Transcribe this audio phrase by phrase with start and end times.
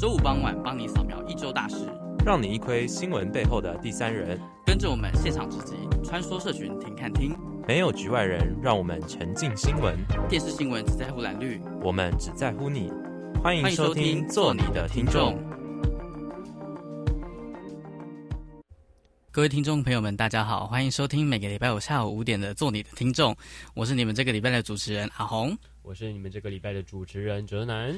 [0.00, 1.86] 周五傍晚帮你扫描一周大事，
[2.24, 4.40] 让你一窥新闻背后的第三人。
[4.64, 7.36] 跟着我们现场直击，穿梭社群听看听，
[7.68, 9.94] 没有局外人，让我们沉浸新闻。
[10.26, 12.90] 电视新闻只在乎蓝绿，我们只在乎你。
[13.44, 15.38] 欢迎收听，做你的听众。
[19.30, 23.34] 各位听众朋友们，大家好，欢迎收听每个礼拜五下午五点的《做你的听众》，
[23.74, 27.94] 我是你们这个礼拜的主持人阿红，我是你们这个礼拜的主持人哲南。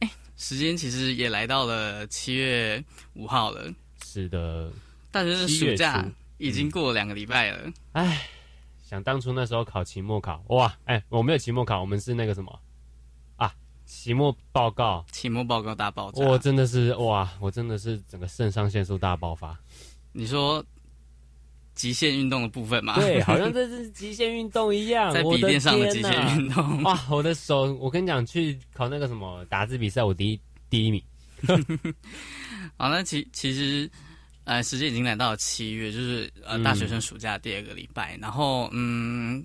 [0.00, 2.82] 哎，时间其实也来到了七月
[3.14, 3.72] 五号了，
[4.04, 4.70] 是的，
[5.10, 6.04] 大学生暑假
[6.38, 7.72] 已经过了两个礼拜了。
[7.92, 8.18] 哎、嗯，
[8.82, 12.60] 想当初那时候考期末考，哇，哎，我没有期末考，我们是那个什么？
[13.36, 13.54] 啊，
[13.84, 19.58] 期末报告，期末报告大爆炸，我真的是哇，我真的是整个肾上腺素大爆发。
[20.12, 20.64] 你说
[21.80, 22.96] 极限运动的部分嘛？
[22.96, 26.82] 对，好像这是极限运动一样， 在笔电上的极限运动。
[26.82, 31.02] 哇，我的手，我跟你讲，去考那个什么打字比赛，我第一第一名。
[32.76, 33.90] 好，那其其实，
[34.44, 39.42] 呃，时间已经来到了七月，就是呃大学生暑假第二个礼拜，嗯、然后嗯。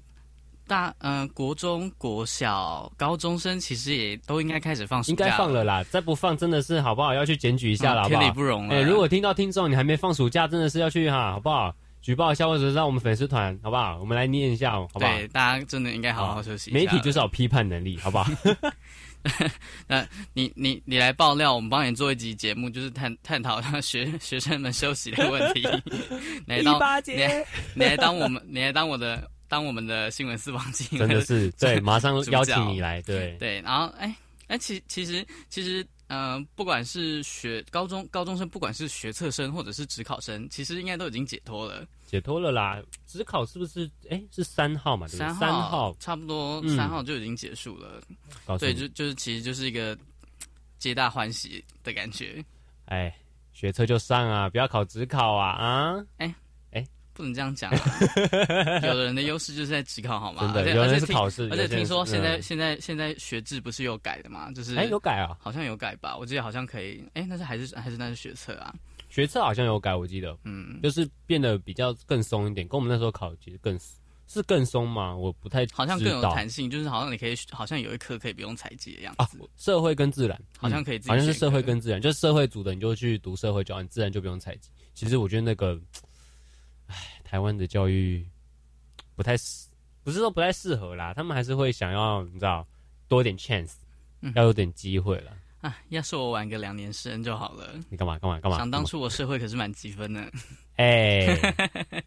[0.68, 5.84] 大嗯、呃，国中、国小、高中生其实也都应该开始放暑假，应该放了啦。
[5.92, 7.14] 再不放真的是好不好？
[7.14, 8.20] 要去检举一下了，好不好？
[8.20, 8.74] 天理不容了。
[8.74, 11.72] 哎、欸，如果听到听众你还没放暑假，真的是要去哈，好不好？
[12.06, 13.98] 举报一下或者让我们粉丝团，好不好？
[14.00, 15.12] 我们来念一下，好不好？
[15.12, 16.80] 对，大家真的应该好好休息一下。
[16.80, 18.30] 媒体就是要批判能力，好不好？
[19.88, 25.64] 那你你你来爆料，我们帮你做一集节目，就是探探讨学 学生们休息的问题。
[26.46, 29.28] 来当你来，你来当我们，你来当我的。
[29.48, 34.14] 当我们的新闻四方镜真的是对，马上邀请你来，对对，然后哎
[34.48, 42.82] 哎，其其实其实，嗯、呃，不管是学高中高中生，不管是学测生或者是职考生，其实应该都已经解脱了，解脱了啦。
[43.08, 43.90] 职考是不是？
[44.10, 45.08] 哎，是三号嘛？
[45.08, 48.02] 三号，号差不多三号就已经结束了。
[48.48, 49.98] 嗯、对，就就是其实就是一个
[50.78, 52.44] 皆大欢喜的感觉。
[52.86, 53.16] 哎，
[53.54, 56.06] 学测就上啊，不要考职考啊啊！
[56.18, 56.34] 哎。
[57.16, 57.80] 不能这样讲啊！
[58.84, 60.42] 有的人的优势就是在职考，好吗？
[60.42, 64.52] 真的，而且有人是考试，而且听说现在现在现在学制不是有改的吗？
[64.54, 66.18] 就是哎，有改啊，好像有改吧？
[66.18, 68.76] 我记得好像可以，哎，那是还是还是那是学测啊？
[69.10, 73.80] 学测好像有改，我记得，嗯，就是变得比较更松一点，跟我们那时候考其实更
[74.28, 75.16] 是更松吗？
[75.16, 79.48] 我不太好像更有弹性，就是好像你可以好像有一科可以不用采集的样子啊。
[79.56, 84.70] 社会跟自然好像可以，好像是社会跟自然，就是社会组的你就去读社会就好，自然就不用采集。
[84.94, 85.80] 其实我觉得那个。
[87.26, 88.24] 台湾的教育
[89.16, 89.68] 不太适，
[90.04, 92.66] 不是说不太适合啦，他们还是会想要你知道
[93.08, 93.74] 多点 chance，、
[94.22, 95.32] 嗯、要有点机会了
[95.62, 95.76] 啊。
[95.90, 97.74] 要是我晚个两年生就好了。
[97.90, 98.58] 你干嘛干嘛干嘛？
[98.58, 100.32] 想当初我社会可是满积分的。
[100.78, 101.26] 哎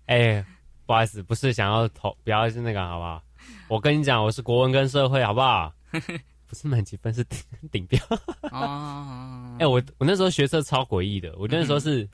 [0.07, 0.47] 哎、
[0.87, 3.23] 不好意思，不是想要投，不要是那个好不好？
[3.69, 5.73] 我跟你讲，我是国文跟社会好不好？
[6.47, 7.39] 不是满积分，是顶
[7.71, 8.01] 顶标。
[8.53, 9.57] 哦。
[9.59, 12.09] 哎、欸，我我那时候学测超诡异的，我那时候是，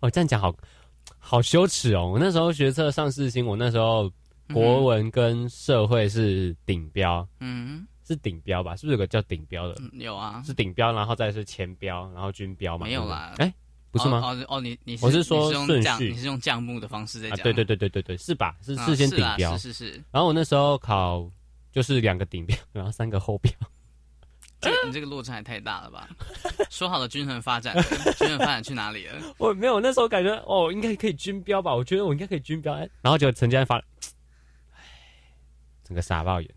[0.00, 0.54] 我、 嗯、这样讲好。
[1.22, 2.10] 好羞耻哦！
[2.12, 4.10] 我那时候学测上四星，我那时候
[4.52, 8.74] 国文跟社会是顶标，嗯，是顶标吧？
[8.74, 9.76] 是不是有个叫顶标的？
[9.80, 12.86] 嗯、有啊，是顶标，然后再是前标，然后军标嘛？
[12.86, 13.54] 没有啦，哎、欸，
[13.92, 14.18] 不是吗？
[14.24, 17.42] 哦哦，哦，你你是我是说顺序，你是用降目的方式在讲、啊？
[17.44, 18.56] 对对对对对对，是吧？
[18.62, 20.04] 是事先顶标、啊，是是是。
[20.10, 21.30] 然后我那时候考
[21.70, 23.52] 就是两个顶标，然后三个后标。
[24.60, 26.08] 这你这个落差也太大了吧？
[26.70, 27.74] 说好的均衡发展，
[28.18, 29.18] 均衡发展去哪里了？
[29.38, 31.74] 我没有，那时候感觉哦，应该可以均标吧？
[31.74, 33.78] 我觉得我应该可以均标，然后就成绩发，
[34.72, 34.82] 唉，
[35.82, 36.50] 整个傻爆眼。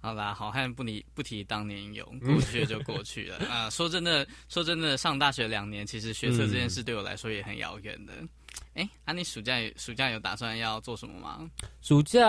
[0.00, 3.36] 好啦，好汉不提不提当年勇，过去就过去了。
[3.46, 8.12] 啊、呃，说真的，说真的，上大学两年，其实学测这件事对我来说也很遥远的。
[8.74, 11.50] 哎、嗯，啊，你暑假暑假有打算要做什么吗？
[11.82, 12.22] 暑假。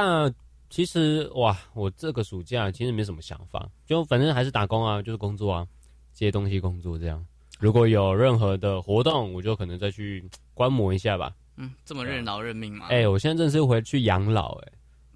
[0.69, 5.68] 其实哇，我这个暑假其实没什么想法，就反正还是打工啊，就是工作啊，
[6.13, 7.25] 接东西工作这样。
[7.59, 11.35] 如果有任何的活动，我就可能再去观摩一下吧。
[11.57, 12.85] 嗯，这么任劳任命吗？
[12.90, 14.72] 哎、欸，我现在正是回去养老、欸，哎，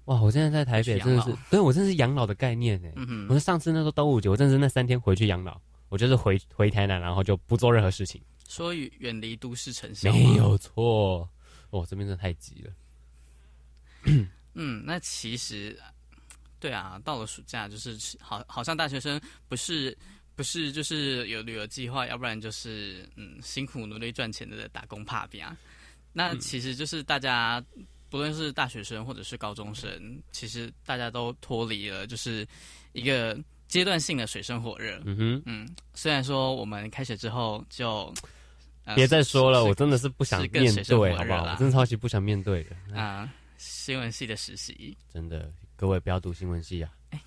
[0.06, 11.26] 哇，我现在在台北真的是，对我真的是养老的概念、欸，哎、嗯，我是上次那个端午节，我真的是那三天回去养老，我就是回回台南，然后就不做任何事情，所以远离都市城市，没有错。
[11.70, 12.70] 哇，这边真的太急了。
[14.54, 15.78] 嗯，那其实，
[16.58, 19.96] 对啊，到了暑假就是好，好像大学生不是
[20.34, 25.56] 不是就是有旅游计划，要不然就是嗯辛苦努力赚钱的打工怕比啊。
[26.12, 27.62] 那其实就是大家
[28.08, 29.90] 不论是大学生或者是高中生，
[30.30, 32.46] 其实大家都脱离了就是
[32.92, 33.36] 一个
[33.66, 35.00] 阶段性的水深火热。
[35.04, 38.14] 嗯哼，嗯，虽然说我们开学之后就
[38.94, 41.42] 别再说了，我真的是不想面对，好不好？
[41.52, 43.28] 我真的超级不想面对的啊。
[43.56, 46.90] 新闻系的实习，真的，各位不要读新闻系啊！
[47.10, 47.20] 哎，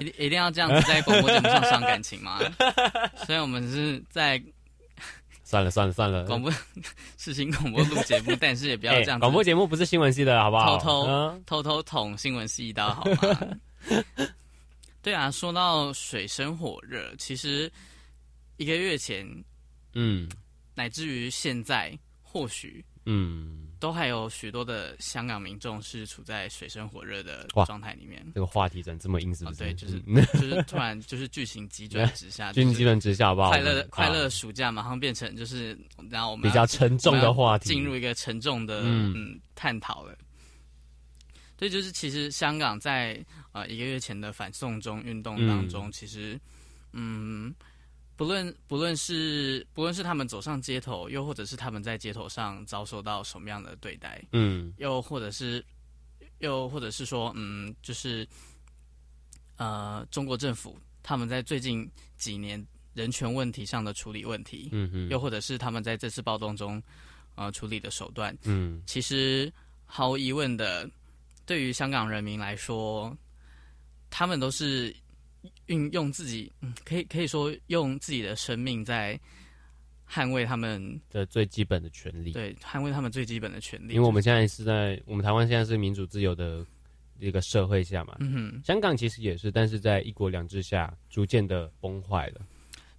[0.00, 2.38] 一定 一定要这样子在广播节目上伤感情吗？
[3.26, 4.42] 虽然我们是在
[5.42, 6.52] 算了算了算了，广播
[7.18, 9.20] 视听广播录节目，但是也不要这样子。
[9.20, 10.78] 广播节目不是新闻系的好不好？
[10.78, 13.58] 偷偷、嗯、偷偷捅新闻系一刀好吗？
[15.02, 17.72] 对啊，说到水深火热，其实
[18.58, 19.26] 一个月前，
[19.94, 20.28] 嗯，
[20.74, 28.24] 乃至于现在，或许，嗯，都还有许多的香港民众是处在水深火热的状态里面。
[28.34, 29.34] 这个话题怎么这么硬？
[29.34, 29.62] 是不是？
[29.62, 30.00] 哦、对，就是
[30.38, 33.48] 就是突然就是剧情急转直下， 剧情急转直下，好不好？
[33.50, 35.78] 快乐快乐暑假马上变成就是，
[36.10, 40.16] 然后我们比较沉重的话题，进入一个沉重的嗯，嗯探讨了。
[41.58, 46.40] 所以就是，其实香港在呃一个月前的反送中运动当中，嗯、其实，
[46.94, 47.54] 嗯，
[48.20, 55.64] 不论不论是不论是他们走上街头，又或者是他们在街头上遭受到什么样的对待，嗯，又或者是
[56.40, 58.28] 又或者是说，嗯，就是，
[59.56, 62.62] 呃，中国政府他们在最近几年
[62.92, 66.82] 人权问题上的处理问题，嗯嗯，又或者是他们在这次暴动中，
[67.36, 69.50] 呃，处理的手段，嗯，其实
[69.86, 70.86] 毫无疑问的。
[71.46, 73.16] 对于香港人民来说，
[74.10, 74.94] 他们都是
[75.66, 79.18] 运用自己，嗯，可以可以说用自己的生命在
[80.08, 82.32] 捍卫他们的最基本的权利。
[82.32, 83.94] 对，捍卫他们最基本的权利。
[83.94, 86.66] 因为我们现在是在我们台湾现在是民主自由的
[87.18, 92.40] 一个社会下嘛，嗯哼，香港其实也是，但是在一国两制下逐渐的崩坏了。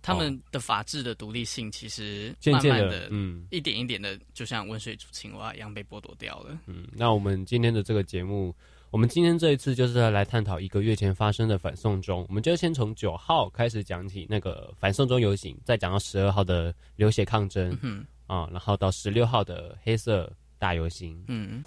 [0.03, 6.59] 他们的法治的独立性其实慢慢的，嗯，一点一点的，就像温水煮青蛙一样被剥夺掉了。
[6.65, 8.51] 嗯，那我们今天的这个节目，
[8.91, 12.25] 我们今天这一次就是要来探讨一个月前发生的反送中。
[12.27, 20.29] 我们就先从九号开始讲起那个反送中游行，再讲到十二号的流血抗争，嗯啊，然后到十六号的黑色
[20.59, 21.63] 大游行，嗯。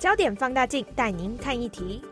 [0.00, 2.02] 焦点放大镜带您看一题。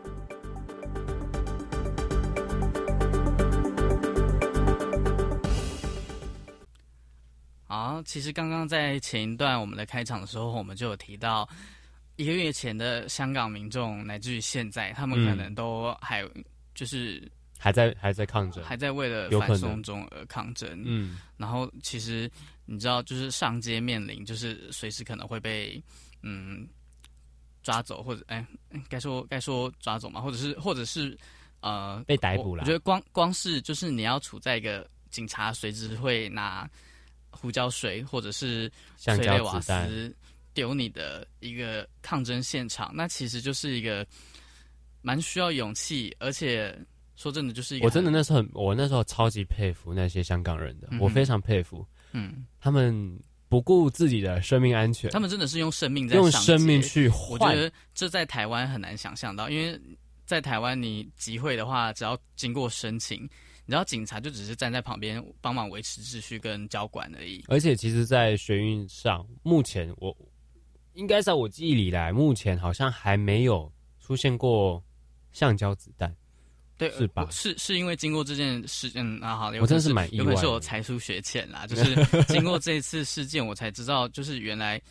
[7.67, 11.47] 好，其实刚刚在前一段我们的开场的时候，我们就有提到，
[12.15, 16.23] 一个月前的香港民众，乃至于现在，他们可能都还
[16.73, 20.69] 就是还在还在抗争，还在为了反送中而抗争。
[20.85, 22.29] 嗯，然后其实
[22.65, 25.81] 你知道，就是上街面临，就是随时可能会被
[26.21, 26.67] 嗯。
[27.63, 28.45] 抓走或者哎，
[28.87, 31.17] 该说该说抓走嘛，或者是或者是
[31.61, 32.61] 呃被逮捕了。
[32.61, 36.69] 我觉得光光是就是你要处在一个警察随时会拿
[37.35, 40.15] 胡椒水或者是催泪瓦斯
[40.53, 44.05] 丢你的一个抗争现场，那其实就是一个
[45.01, 46.75] 蛮需要勇气，而且
[47.15, 53.19] 说真的，就是一个我真的那时候我那时候超级佩服那些香港人的，嗯、我非常佩服，嗯，他们。
[53.47, 57.39] 不顾自己的生命安全，他们真的是用生命在用生命去换。
[57.39, 59.79] 我觉得这在台湾很难想象到，因为
[60.25, 63.29] 在台湾你集会的话，只要经过申请，
[63.65, 67.43] 你知道警察就只是站在旁边帮忙维持秩序跟交管而已。
[67.47, 70.15] 而且其实，在学运上，目前我
[70.93, 74.83] 应该在我记忆里来，目前好像还没有出现过
[75.31, 76.15] 橡胶子弹。
[76.77, 77.25] 对，是吧？
[77.31, 81.65] 是是因为经过这件事，嗯啊，好，我真的是蛮意有可能是我才疏学浅啦。
[81.67, 84.81] 就是经过这一次事件，我才知道，就是原来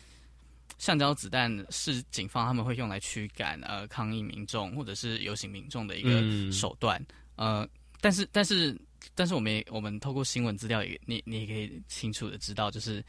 [0.79, 6.99] 橡胶子弹是警方他们会用来驱赶呃抗议民众或者是游行民众的一个手段。
[7.35, 7.69] 嗯、呃，
[8.01, 8.79] 但是但是
[9.13, 13.03] 但是我们也我们透过新闻资料也你你也可以清楚的知道，就是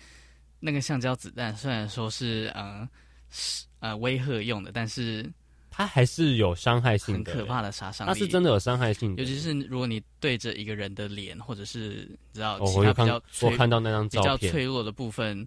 [0.60, 2.88] 那个橡胶子弹虽然说是呃
[3.30, 5.30] 是呃威吓用的，但是。
[5.68, 8.10] 它还是有伤害性的，很可怕的杀伤力。
[8.10, 15.46] 它是真的有伤害性的，尤其是如果你对着一个人的脸，或者是你知道其他比较我看到那张照片比较脆弱的部分，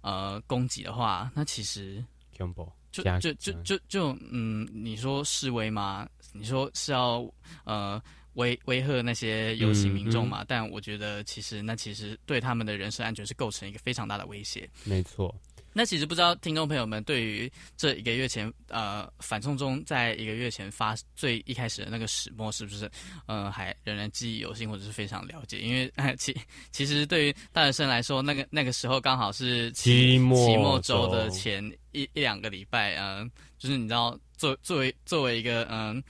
[0.00, 2.02] 呃，攻击的话，那其实
[2.32, 2.46] 就
[2.90, 6.08] 就就就就就嗯，你说示威吗？
[6.32, 7.30] 你说是要
[7.64, 8.02] 呃
[8.36, 10.44] 威威吓那些游行民众嘛？
[10.48, 14.66] 但我觉得其实那其实对他们的人身安全是构成一个非常大的威胁。
[14.84, 15.34] 没错。
[15.78, 22.90] 那其实不知道听众朋友们对于这一个月前，呃，反送中在一个月前发最一开始的那个始末是不是，
[23.26, 25.58] 呃，还仍然记忆犹新或者是非常了解？
[25.60, 26.34] 因为 其
[26.72, 31.62] 其实对于大学生来说，那个那个时候刚好是期末期末周的前
[31.92, 36.02] 一一两个礼拜，嗯、呃，就是你知道，作作为作为一个嗯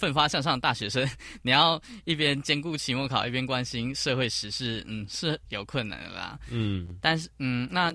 [0.00, 1.06] 奋发向上的大学生，
[1.42, 6.38] 你要一边兼顾期末考，一边关心社会时事，嗯，是有困难的啦。
[6.50, 7.94] 嗯，但是嗯，那。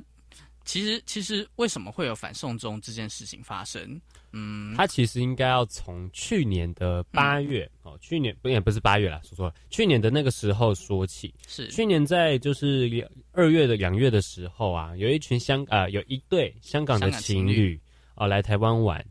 [0.67, 4.01] 其实其实为什么会有反送中这件事情发生？
[4.31, 11.31] 嗯，他其实应该要从去年的八月、嗯、哦，去年不也不是八月啦，说错了，去年的那个时候说起。
[11.47, 12.89] 是去年在就是
[13.31, 17.79] 二月的两月的时候啊，有一群香啊、呃，有一对香港的情侣
[18.15, 19.05] 啊、呃、来台湾玩，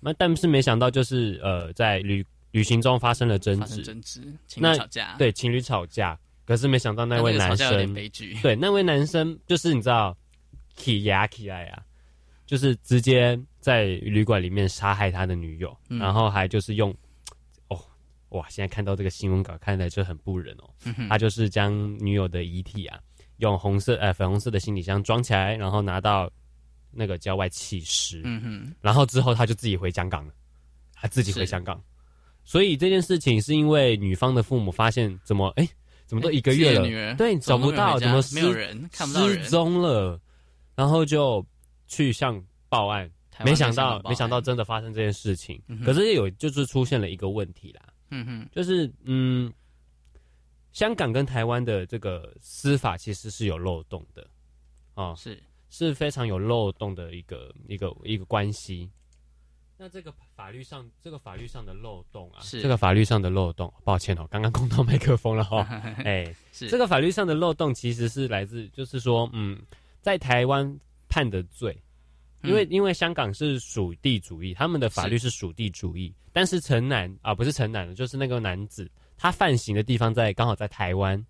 [0.00, 2.26] 那但是没想到就是呃在旅
[2.56, 10.16] 旅行中发生了争执，争执，情侣吵架，对情侣吵架，可是没想到那位男生悲剧， 对那位男生就是你知道。
[10.78, 11.82] 起牙起来呀，
[12.44, 16.94] 就是直接在旅馆里面杀害他的女友，嗯、然后还就是用，
[17.68, 17.80] 哦，
[18.28, 18.46] 哇！
[18.50, 20.68] 现在看到这个新闻稿，看起来就很不忍哦。
[20.84, 23.00] 嗯、他就是将女友的遗体啊，
[23.38, 26.30] 用红色呃粉红色的行李箱装起来，然后拿到
[26.90, 28.20] 那个郊外弃尸。
[28.24, 30.34] 嗯哼，然后之后他就自己回香港了，
[30.92, 31.82] 他自己回香港。
[32.46, 35.68] 是所以这件事情是因为女方的父母发现怎么哎
[36.06, 39.42] 怎么都一个月了，对，找不到，怎么没有人看不到人。
[39.42, 40.18] 失踪了。
[40.76, 41.44] 然后就
[41.86, 43.10] 去向报案，
[43.44, 45.60] 没想到没想到真的发生这件事情。
[45.68, 49.52] 嗯、可是有就是出现了一个问题啦，嗯哼，就是嗯，
[50.72, 54.22] 香港跟台湾的这个司法其实是有漏洞的，
[54.94, 55.42] 啊、哦，是。
[55.68, 58.88] 是非常有漏洞的一个一个一个关系。
[59.78, 65.66] 那这个法律上这个法律上的漏洞啊，是这个法律上的漏洞，抱歉哦，刚刚碰到麦克风了哈、 哦，
[66.04, 69.60] 哎，是这个法律上的漏洞其实是来自就是说嗯。
[70.02, 70.78] 在台湾
[71.08, 71.76] 判的罪，
[72.44, 76.06] 因为因为香港是属地主义，他们的法律是属地主义。
[76.10, 81.20] 是但是陈男啊，不是陈男，就是那个男子，他犯行的地方在刚好在台湾。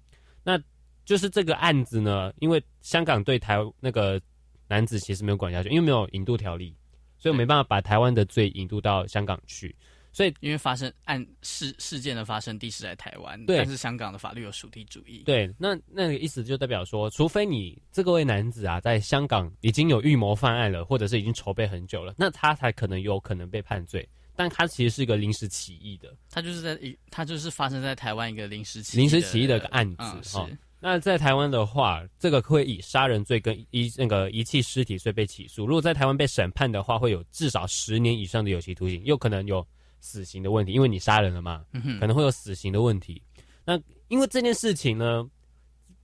[0.44, 0.60] 那
[1.06, 4.20] 就是这个案子呢，因为香港对台那个
[4.68, 6.76] 男子其实没有管辖权，因为没有引渡条例，
[7.18, 9.74] 所以我没办法把台湾的罪引渡到香港去。
[10.12, 15.22] 所以，因为发生案事事件的发生地是在台湾，对但是香港的法律有属地主义。
[15.26, 24.08] 对，那那个意思就代表说，除非你这个位男子啊，在香港已经有预谋犯案了，或者是已经筹备很久了，那他才可能有可能被判罪。
[24.34, 29.96] 但他其实是一个临时起意的，他就是在一，他就是发生在台湾一个临时起临时起意的案子。
[29.98, 30.48] 嗯、是、哦。
[30.86, 35.66] 那在台湾的话，这个会以杀人罪跟遗那个遗弃尸体罪被起诉。
[35.66, 39.66] 如果在台湾被审判的话，会有至少十年以上的有期徒刑，又可能有。
[39.98, 41.64] 死刑的问题，因为你杀人了嘛，
[41.98, 43.20] 可能会有死刑的问题。
[43.64, 45.28] 那因为这件事情呢，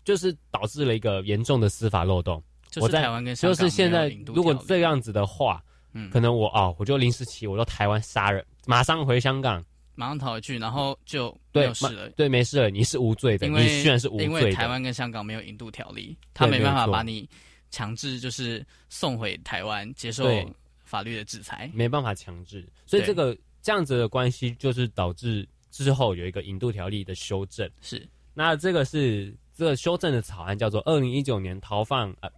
[0.02, 2.42] 就是导致了一个严重的司法漏洞。
[2.80, 5.62] 我在台湾跟就是现在，如果这样子的话，
[5.92, 12.08] 嗯，可能我哦，我就临时起，我到台湾杀人，马上回香港，马上逃回去，然后就没有事了。
[12.10, 17.28] 对，对，没事了，你是无罪的，因为你虽然是无罪的，因为台湾跟香港没有引渡条例，他没办法把你
[17.70, 20.24] 强制就是送回台湾接受
[20.84, 23.36] 法律的制裁，没办法强制，所以这个。
[23.64, 28.04] 这样子的关系就是导致之后有一个引渡条例的修正，是。
[28.34, 32.28] 那这个是这个修正的草案叫做《二零一九年逃犯呃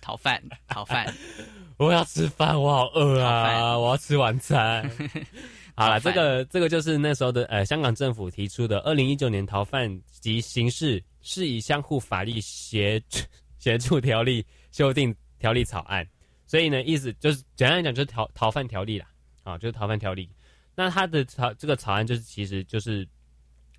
[0.00, 1.06] 逃犯 逃犯》，
[1.78, 4.90] 我要吃饭，我好饿啊，我要吃晚餐。
[5.76, 13.00] 好了，这个这个就是那时候的呃香港政府提出的《二零一九年逃犯及刑事事宜相互法律协
[13.60, 14.42] 协助条例
[14.72, 16.02] 修订条例草案》，
[16.46, 19.06] 所以呢，意思就是简单来讲就是逃逃犯条例啦，
[19.42, 20.26] 啊，就是逃犯条例。
[20.74, 23.06] 那它的草这个草案就是其实就是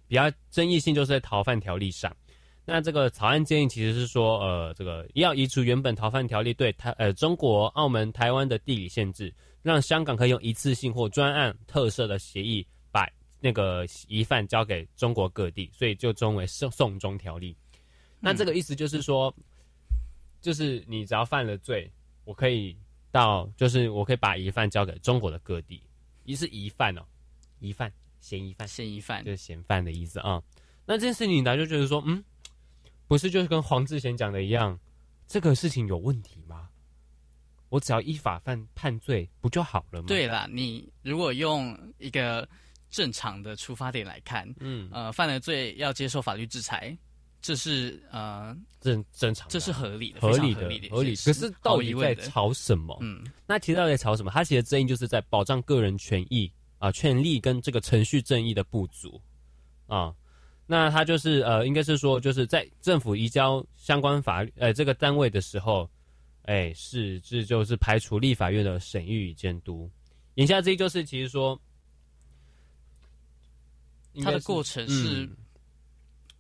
[0.08, 2.16] 比较争议性，就是在逃犯条例上。
[2.64, 9.34] 那这个草案建议其实是说，呃，这个要移除原本逃犯条例对台呃中国、澳门、台湾的地理限制，
[9.68, 13.06] 让香港可以用一次性或专案特赦的协议，把
[13.42, 17.56] 那个疑犯交给中国各地，所以就称为送送中条例。
[18.22, 19.34] 那这个意思就是说，
[20.40, 21.92] 就是你只要犯了罪，
[22.24, 22.78] 我可以
[23.12, 25.84] 到，就是我可以把疑犯交给中国的各地。
[26.24, 27.02] 一是疑犯哦，
[27.60, 30.44] 疑犯，嫌疑犯，嫌疑犯就是嫌犯的意思啊、嗯。
[30.86, 32.24] 那这件事情，大家就觉得说，嗯，
[33.08, 34.80] 不是就是跟黄志贤讲的一样，
[35.28, 36.67] 这个事情有问题吗？
[37.70, 40.06] 我只要依法犯判罪不就好了吗？
[40.08, 42.48] 对啦，你如果用一个
[42.90, 46.98] 正常的出发点来看，嗯，呃，犯了罪要接受法律制裁，
[47.42, 51.16] 这是呃正正常，这是合理的，合理的，合理的，合理。
[51.18, 52.98] 可是到底在吵什么？
[53.02, 54.32] 嗯，那提到在吵什么？
[54.32, 59.22] 他其实争议就是在保障个人权益啊、权利跟这个程序正义的不足
[59.88, 60.14] 啊。
[60.70, 65.90] 那他就是呃，应该是说，就是在政府移交相关法律呃这个单位的时候，
[66.48, 69.90] 哎，是这就是排除立法院的审议与监督。
[70.34, 71.58] 言下之意就是，其实说，
[74.22, 75.24] 它的过程是。
[75.24, 75.38] 嗯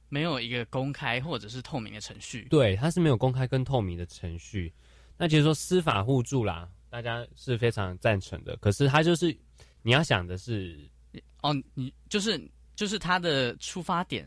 [0.10, 4.74] 没有一个公开或者是透明的程序，对，它是没有公开跟透明的程序。
[5.18, 8.56] 那其实说司法互助啦，大家是非常赞成的。
[8.62, 9.38] 可是它就是
[9.82, 10.80] 你要想的是，
[11.42, 12.42] 哦，你就是
[12.74, 14.26] 就是他的出发点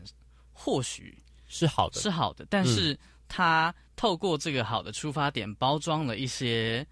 [0.53, 2.95] 或许是好的，是好的，但是
[3.31, 6.85] 他透过这个好的出发点，包装了一些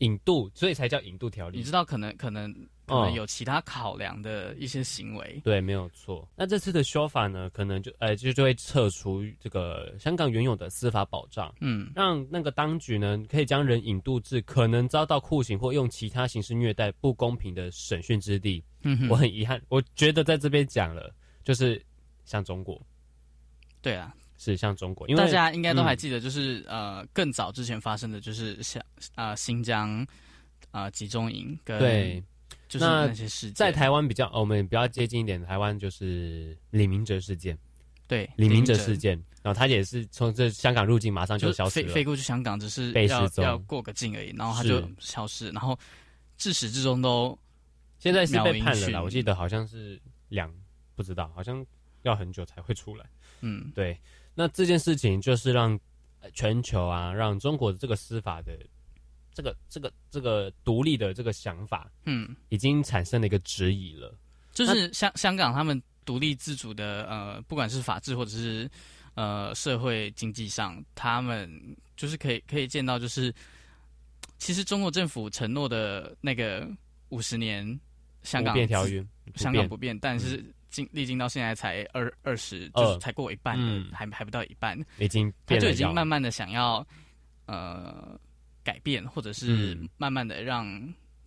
[0.00, 1.56] 引渡，所以才叫引渡条例。
[1.56, 2.52] 你知道，可能可能
[2.86, 5.36] 可能有其他考量的一些行为。
[5.38, 6.28] 哦、对，没有错。
[6.36, 18.62] 那这次的修法呢，可能就呃就就会撤除这个香港原有的司法保障，嗯，让那个当局呢可以将人引渡至可能遭到酷刑或用其他形式虐待不公平的审讯之地。
[18.82, 21.82] 嗯，我很遗憾，我觉得在这边讲了，就是
[22.26, 22.78] 像中国。
[23.80, 24.14] 对啊。
[24.38, 28.80] 是像中国，因为大家应该都还记得，就是、嗯、呃更早之前发生的就是像
[29.16, 30.00] 啊、呃、新疆
[30.70, 32.22] 啊、呃、集中营跟对，
[32.68, 37.58] 就是那些事件，在台湾比较我们比较接近一点，台湾就是李明哲事件，
[38.06, 45.76] 对李明哲事件，然后他也是从这香港入境，马上就消失了，飞飞过去香港只是要要过个境而已，然后他就消失，然后
[46.36, 47.36] 至始至终都
[47.98, 50.48] 现在是被判了啦，我记得好像是两
[50.94, 51.66] 不知道，好像
[52.02, 53.04] 要很久才会出来，
[53.40, 53.98] 嗯，对。
[54.38, 55.76] 那这件事情就是让
[56.32, 58.56] 全球啊，让中国的这个司法的
[59.34, 64.16] 这个这个这个独立的这个想法，嗯，已经产生了一个质疑了。
[64.52, 68.70] 就是香香港他们独立自主的呃，不管是法治或者是
[69.14, 71.50] 呃社会经济上，他们
[71.96, 73.34] 就是可以可以见到，就是
[74.38, 76.64] 其实中国政府承诺的那个
[77.08, 77.66] 五十年
[78.22, 79.04] 香港不变条约，
[79.34, 80.44] 香港不变，但是。
[80.68, 86.86] 嗯经历经到现在才二二十，就是才过一半，嗯、还还不到一半，已经他就已经慢慢的想要
[87.46, 88.20] 呃
[88.62, 90.66] 改变，或者是慢慢的让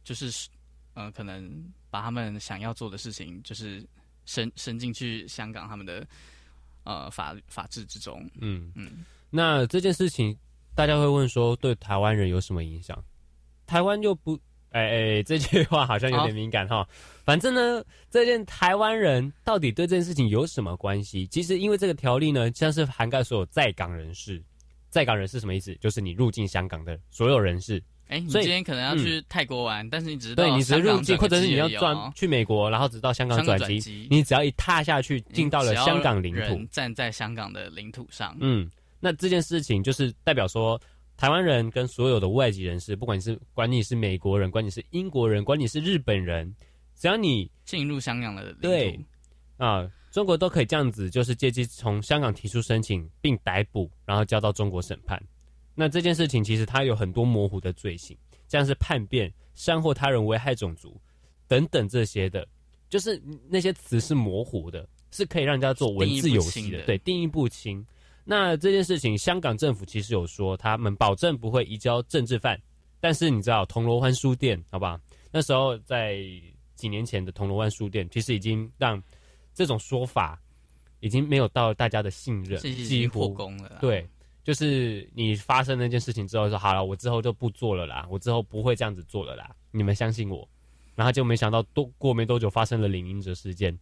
[0.04, 0.48] 就是
[0.94, 1.52] 呃可能
[1.90, 3.84] 把他们想要做的事情，就是
[4.26, 6.08] 伸伸进去香港他们的
[6.84, 8.24] 呃法法治之中。
[8.40, 10.38] 嗯嗯，那这件事情
[10.76, 13.04] 大家会问说，对台湾人有什么影响？
[13.66, 14.40] 台湾又不。
[14.72, 16.88] 哎哎，这句话好像有点敏感哈。
[17.24, 21.28] 反正呢，这件台湾人到底对这件事情有什么关系？
[21.28, 24.42] 其实因为这个条例呢，像是涵盖所有在港人士。
[24.90, 25.74] 在港人士什么意思？
[25.75, 27.82] 就是你入境香港的所有人士。
[28.08, 34.08] 哎，你今天可能要去泰国玩，但是你只是对，你只是入境，或者是你要转去美国，然后直到香港转机。
[34.10, 40.80] 你只要一踏下去，进到了香港领土，站在香港的领土上，嗯，那这件事情就是代表说。
[41.22, 46.51] 台湾人跟所有的外籍人士，不管你是管你是美国人，管你是英国人，管你是日本人，
[46.96, 49.00] 只要你进入香港的领土，对
[49.58, 55.22] 啊，中国都可以这样子，就是借机从香港提出申请并逮捕，然后交到中国审判。
[55.75, 61.00] 那这件事情其实它有很多模糊的罪行，像是叛变、煽惑他人危害种族
[61.48, 62.48] 等等这些的，
[62.90, 67.86] 就是那些词是模糊的，是可以让人家做文字游戏的，的对，定义不清。
[68.24, 72.60] 那这件事情，香港政府其实有说，他们保证不会移交政治犯。
[73.00, 75.01] 但是你知道，铜锣湾书店，好吧？
[75.31, 76.20] 那时候在
[76.75, 79.01] 几年前的铜锣湾书店，其实已经让
[79.53, 80.40] 这种说法
[81.00, 83.79] 已经没有到大家的信任，几乎破功了。
[83.81, 84.07] 对，
[84.44, 90.48] 就是你发生那件事情之后，说好了，我之后就不做了啦，我之后不会这样子做了啦，你们相信我。
[90.94, 93.75] 然后就没想到多过没多久，发生了李明哲事件。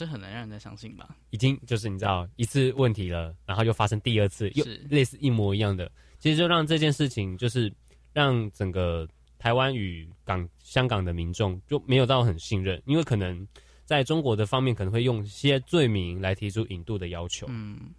[0.00, 1.14] 这很难让人家相信吧？
[1.28, 7.70] 已经就是你知道一次问题了，然后又发生第二次，又类似一模一样的，其实就让这件事情就是
[8.14, 9.06] 让整个
[9.38, 13.46] 台湾与港香港的民众就没有到很信任，因为可能
[13.84, 17.46] 在中国的方面可能会用一些罪名来提出引渡的要求。
[17.50, 17.90] 嗯，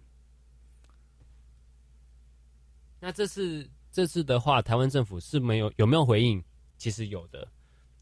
[2.98, 6.42] 那这次这次的话，台湾政府是没有有没有回应？
[6.78, 7.46] 其实有的。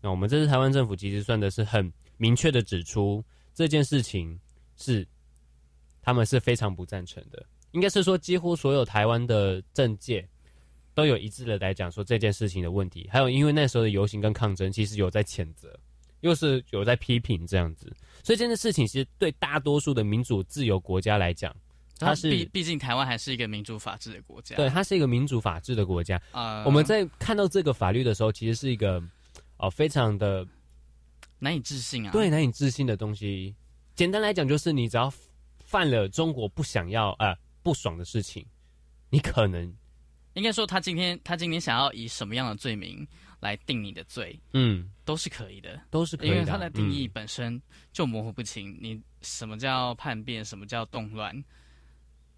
[0.00, 3.22] 那我们这次台湾政府其实算的是很明确的指出。
[3.60, 4.40] 这件事情
[4.78, 5.06] 是
[6.00, 10.26] 他们是非常不赞成的，应该是说几乎所有台湾的政界
[10.94, 15.78] 都有一致的来讲说这件事情的问题，还有因为那时候的游行跟抗争，其实有在谴责，
[16.20, 17.94] 又是有在批评这样子，
[18.24, 21.54] 所以这件事情其实对大多数的民主自由国家来讲，
[21.98, 26.18] 它是毕毕竟台湾还是一个民主法治的国家，对，它是一个民主法治的国家。
[26.32, 29.02] 啊，我们在看到这个法律的时候，其实是一个
[29.58, 30.46] 哦非常的。
[31.40, 32.12] 难以置信啊！
[32.12, 33.56] 对，难以置信的东西。
[33.96, 35.12] 简单来讲，就是你只要
[35.58, 38.46] 犯了中国不想要呃不爽的事情，
[39.08, 39.74] 你可能
[40.34, 43.06] 应该说他今天他今天想要以什么样的罪名
[43.40, 46.34] 来定你的罪，嗯，都是可以的，都是可以的。
[46.34, 51.34] 因为他的定义本身就模糊不清，嗯、你什么叫叛变，什么叫动乱，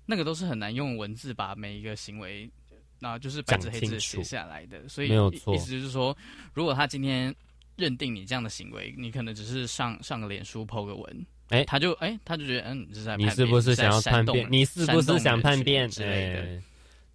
[0.07, 2.49] 那个都是很难用文字把每一个行为，
[3.01, 4.88] 然后就是白纸黑字写下来的。
[4.88, 6.17] 所以没有错，意思就是说，
[6.55, 7.35] 如果他今天。
[7.76, 14.46] 认定你这样的行为，你可能只是上上个脸书 po 个文，哎、欸，他就哎、欸，他就觉得嗯，你是在你是不是想要叛变？
[14.50, 16.62] 你是不是想叛变之类的？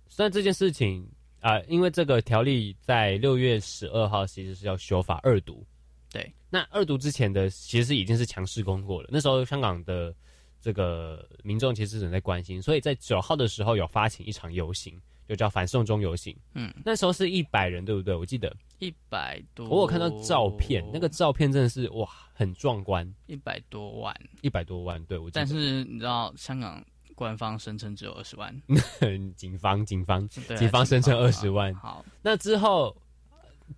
[0.08, 1.08] 虽然这件事情
[1.40, 5.66] 啊、呃，因为这个条例在六月十二号其实是要修法二读，
[6.12, 9.10] 对，那二读之前的其实已经是强势通过了。
[9.12, 10.14] 那时候香港的
[10.60, 16.36] 这个民众其实很在关心，所以在九号的时候有发起一场游行，就叫反送中游行。
[16.56, 18.16] 嗯，那时候是一百人，对不对？
[18.16, 19.68] 我记得一百多。
[19.68, 23.12] 我有看到照片，那个照片真的是哇，很壮观。
[23.26, 25.30] 一百多万，一百多万，对，我。
[25.32, 26.84] 但是你知道，香港
[27.16, 28.56] 官方声称只有二十万。
[29.36, 31.74] 警方，警方，警方声称二十万。
[31.76, 32.96] 好，那之后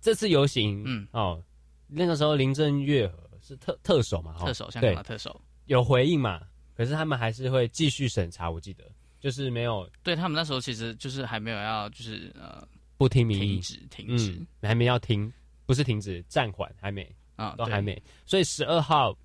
[0.00, 1.42] 这次游行，嗯，哦，
[1.86, 6.42] 那个时候林郑月娥是特特首嘛，特首，香港的特首有回应嘛？
[6.76, 8.84] 可是他们还是会继续审查，我记得
[9.18, 12.66] 就是没有对他们那时候其实就是还没有要就是呃
[13.00, 13.58] 不听民意。
[13.58, 15.32] 停止停止、嗯，还没要停，
[15.64, 19.16] 不是停止暂缓，还没啊都还没，所以十二号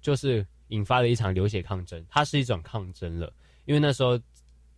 [0.00, 3.32] 就是引发了一场流血抗争，它是一种抗争了，
[3.64, 4.18] 因为那时候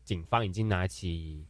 [0.04, 1.42] 警方已经拿起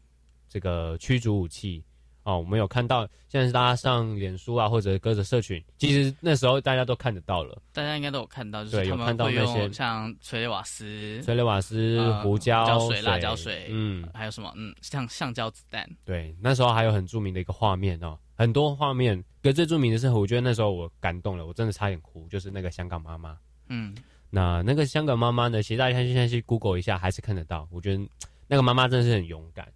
[0.48, 1.82] 这个驱逐武器。
[2.24, 15.86] 哦，我们有看到，现在是大家上脸书啊，或者各个社群，其实那时候大家都看得到了，大家应该都有看到，就是他们会用像催泪瓦斯、催泪瓦斯、胡椒水、辣椒水，嗯，还有什么，嗯，像橡胶子弹。
[16.04, 23.36] 对，那时候还有很著名的一个画面哦，很多画面，可最著名的是，我觉得那时候我感动了，我真的差点哭，就是那个香港妈妈，
[23.68, 23.94] 嗯，
[24.30, 28.02] 那那个香港妈妈呢，其实大家现在去 Google 一下，还是看得到，我觉得
[28.48, 29.68] 那个妈妈真的是很勇敢。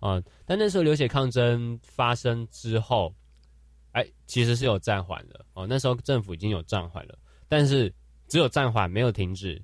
[0.00, 0.24] 啊、嗯！
[0.44, 3.14] 但那时候流血抗争发生之后，
[3.92, 5.66] 哎，其实是有暂缓的哦。
[5.68, 7.16] 那时候政府已经有暂缓了，
[7.48, 7.92] 但是
[8.26, 9.62] 只有暂缓，没有停止。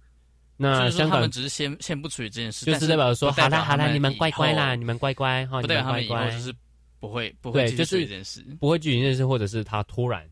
[0.58, 6.54] 那香港只是先先不处理这件事，就是代表说，好啦好啦，你们乖乖啦，你们乖乖哈，不代表他们以后就是
[6.98, 10.26] 不会不会继续这件事，不会继续这件事，或者是他突然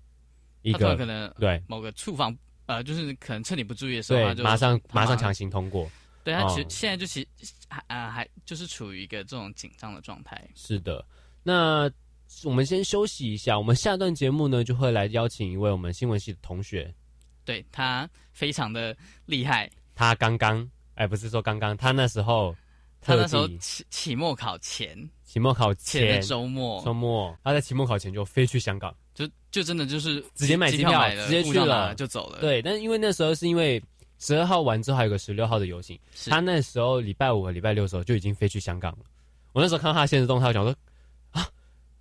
[0.62, 2.34] 一个可能对某个处方
[2.66, 5.86] 呃，就是可能趁你不注意的时候，对，马上马上强行通过。
[6.24, 7.28] 对他其实现在就其
[7.86, 10.48] 啊还就是处于一个这种紧张的状态。
[10.54, 11.04] 是的，
[11.42, 11.90] 那
[12.42, 16.92] 我们先休息一下，我们下段节目呢就会来邀请一位我们新闻系的同学，
[17.44, 19.70] 对他非常的厉害。
[19.94, 22.54] 他刚刚哎，不是说刚刚，他那时候
[23.00, 32.40] 他那时候期期末考前，期末考前周末周末，他在期末考前就飞去香港，就就真的就是直接买机票直接去了就走了。
[32.40, 33.82] 对，但是因为那时候是因为。
[34.24, 35.98] 十二号完之后还有个十六号的游行，
[36.30, 39.00] 他那时候礼拜五和礼拜六的时候就已经飞去香港了。
[39.52, 40.74] 我那时候看到他现实动态，我讲说
[41.32, 41.46] 啊，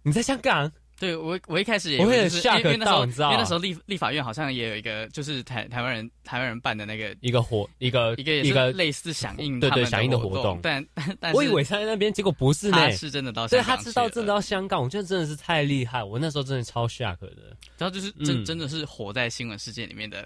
[0.04, 0.72] 你在香港？
[1.00, 10.86] 对我，我一开始也有、就是、我也吓到，你知道因为那时候立立法院好像也有一个，就是台台湾人台湾人办的那个一个活一个一个一个类似响应对对响应的活动，但
[11.20, 20.26] 但我以为他在那边，结果不是呢，他是真的到香港，对，他知道真的到香港，我觉得真的是太厉害，我那时候真的超 shock 的，然后就是真、嗯、真的是活在新闻世界里面的。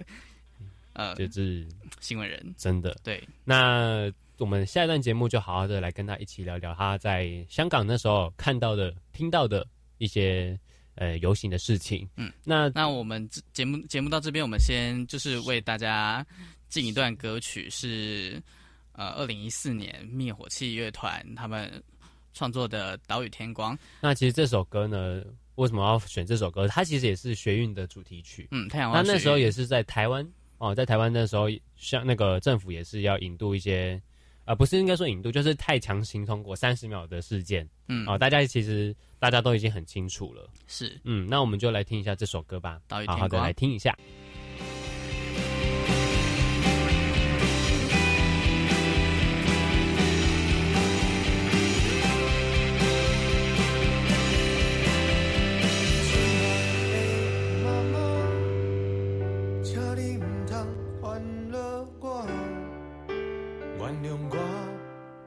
[0.98, 1.64] 呃，就是
[2.00, 3.24] 新闻人，真的对。
[3.46, 9.64] 那我们下一段节目就好好的来跟他一起聊聊他在香港那时候看到的、听到的
[10.00, 10.60] 一些
[10.96, 12.10] 呃游行的事情。
[12.16, 16.26] 嗯，那那我们节目节目到这边，我们先就是为大家
[16.68, 18.42] 进一段歌曲，是
[18.94, 21.72] 呃二零一四年灭火器乐团他们
[22.34, 23.76] 创作的《岛屿天光》。
[24.02, 25.24] 那其实这首歌呢，
[25.58, 26.68] 为什么要选这首歌？
[26.68, 28.48] 它其实也是学运的主题曲。
[28.50, 29.04] 嗯，太阳花。
[29.04, 30.28] 那那时候也是在台湾。
[30.58, 34.02] 哦，在台湾那时候，像那个政府也是要引渡一些，
[34.46, 37.68] 啊、呃，不是应该说引渡，就是太强行通过三十秒的事件。
[37.88, 40.50] 嗯，哦，大家其实大家都已经很清楚了。
[40.68, 43.98] 是，嗯，那我们就来听一下这首歌吧，好好的来听一下。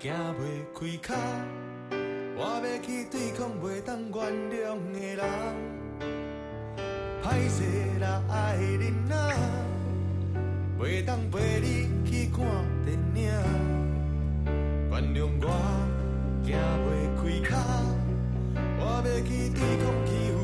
[0.01, 1.15] 行袂开脚，
[2.35, 4.17] 我欲去对抗袂当原
[4.49, 5.21] 谅的人。
[7.23, 7.61] 歹势
[8.01, 8.83] 啦，爱人
[9.13, 9.15] 啊，
[10.81, 11.67] 袂当陪你
[12.11, 12.41] 去看
[12.83, 13.29] 电影。
[14.91, 15.47] 原谅我，
[16.47, 16.49] 行
[16.81, 16.89] 袂
[17.21, 17.53] 开脚，
[18.79, 20.39] 我欲去对抗欺负。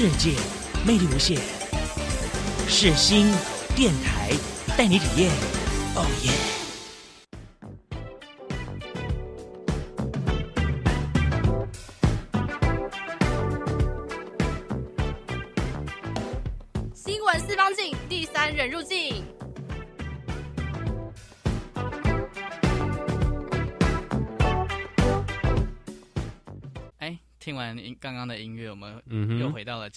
[0.00, 0.36] 世界
[0.86, 1.36] 魅力无限，
[2.68, 3.32] 世新
[3.74, 4.30] 电台
[4.76, 5.57] 带你体验。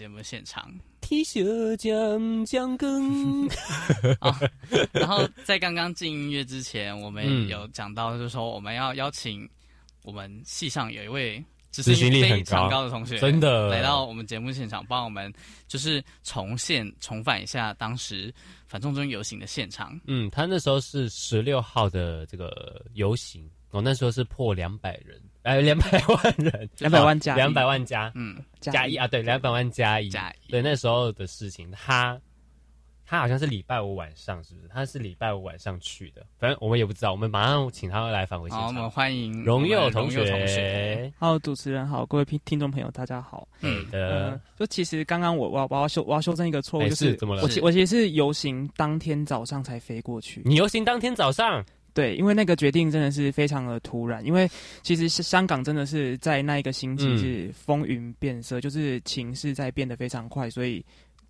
[0.01, 0.67] 节目现场。
[0.99, 3.47] T 恤将将更，
[4.91, 9.47] 然后在刚刚进音乐之前，我们有讲到，就是说我们要邀请
[10.01, 15.31] 我们系上有一位执行力非常高的同学，真的来到我们节目现场，帮我们
[15.67, 18.33] 就是重现重返一下当时
[18.65, 20.01] 反送中游行的现场。
[20.07, 25.21] 嗯，他那时候是十六号的这个游行，哦，那时候是破两百人。
[25.43, 32.19] 呃，两百万人， 两百万加，两百万加，嗯，加一啊，对，两百万加一，加一，对，那时候的事情，他，
[33.05, 34.67] 他好像是礼拜五晚上，是不是？
[34.67, 38.61] 他是礼拜五晚上去的，反正我们也不知道，我们马上请他来返回现场。
[38.61, 41.11] 好，我们欢迎荣佑同学。
[41.17, 43.47] 好，主持人好，各位听听众朋友，大家好。
[43.61, 47.41] 嗯的、呃，就其实刚刚我我要我要修我要修正一个错误，就是怎么了？
[47.41, 50.43] 我其我其实是游行当天早上才飞过去。
[50.45, 51.65] 你游行当天早上？
[51.93, 54.49] 对，因为那个决定真的是非常的突然，因为
[54.81, 60.83] 其实是香港真的是在那一个星期是风云变色，嗯、就是情势在变得非常快，所以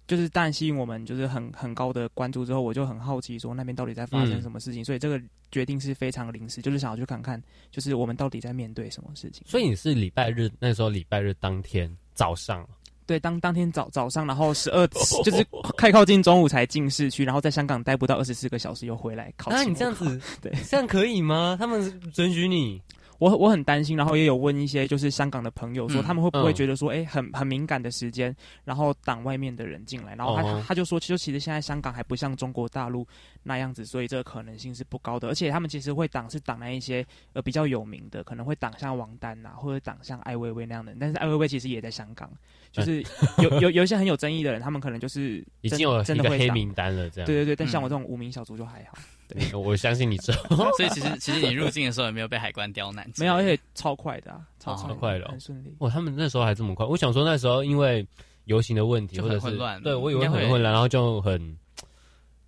[0.07, 5.19] 就是但吸引我们就是很很高的关注之后，我就很好奇说那边到底在发生什么事情，嗯、所以这个
[5.51, 9.43] 决定是非常临时，就是想要去看看，就是我们到底在面对什么事情。
[9.47, 12.67] 所以你是礼拜日那时候礼拜日当天早上。
[13.11, 14.87] 对，当当天早早上，然后十二
[15.25, 15.43] 就是
[15.75, 19.51] 快靠近中午才进市区，然后在香港待不到二十四个小时，又回来考。
[19.51, 21.57] 那你这样子，对， 这样可以吗？
[21.59, 22.81] 他们准许你？
[23.19, 33.05] 我我很担心，然后也有问一些就是香港的朋友说，他们会不会觉得说，哎、嗯，很很敏感的时间，然后挡外面的人进来，然后他、哦、他就说，其实其实现在香港还不像中国大陆
[33.43, 42.29] 那样子，所以这个可能性是不高的，而且他们其实会挡是挡那一些呃比较有名的，可能会挡像王丹呐、啊，或者挡像艾薇薇那样的，但是艾薇薇其实也在香港，
[42.71, 43.03] 就是
[43.41, 48.93] 有有有一些很有争议的人，他们可能就是已经有真的会黑名单了，这样对对对，但像我这种无名小卒就还好。
[48.97, 55.73] 嗯对，我相信你之后，所以其实 其实你入境的时候也没有被海关刁难，没有，而且超快的啊，超超快的，很顺利。
[55.79, 58.05] 哇，他们那时候还这么快，我想说那时候因为
[58.43, 61.57] 游行的问题，或者是混乱，对我以为很混乱，然后就很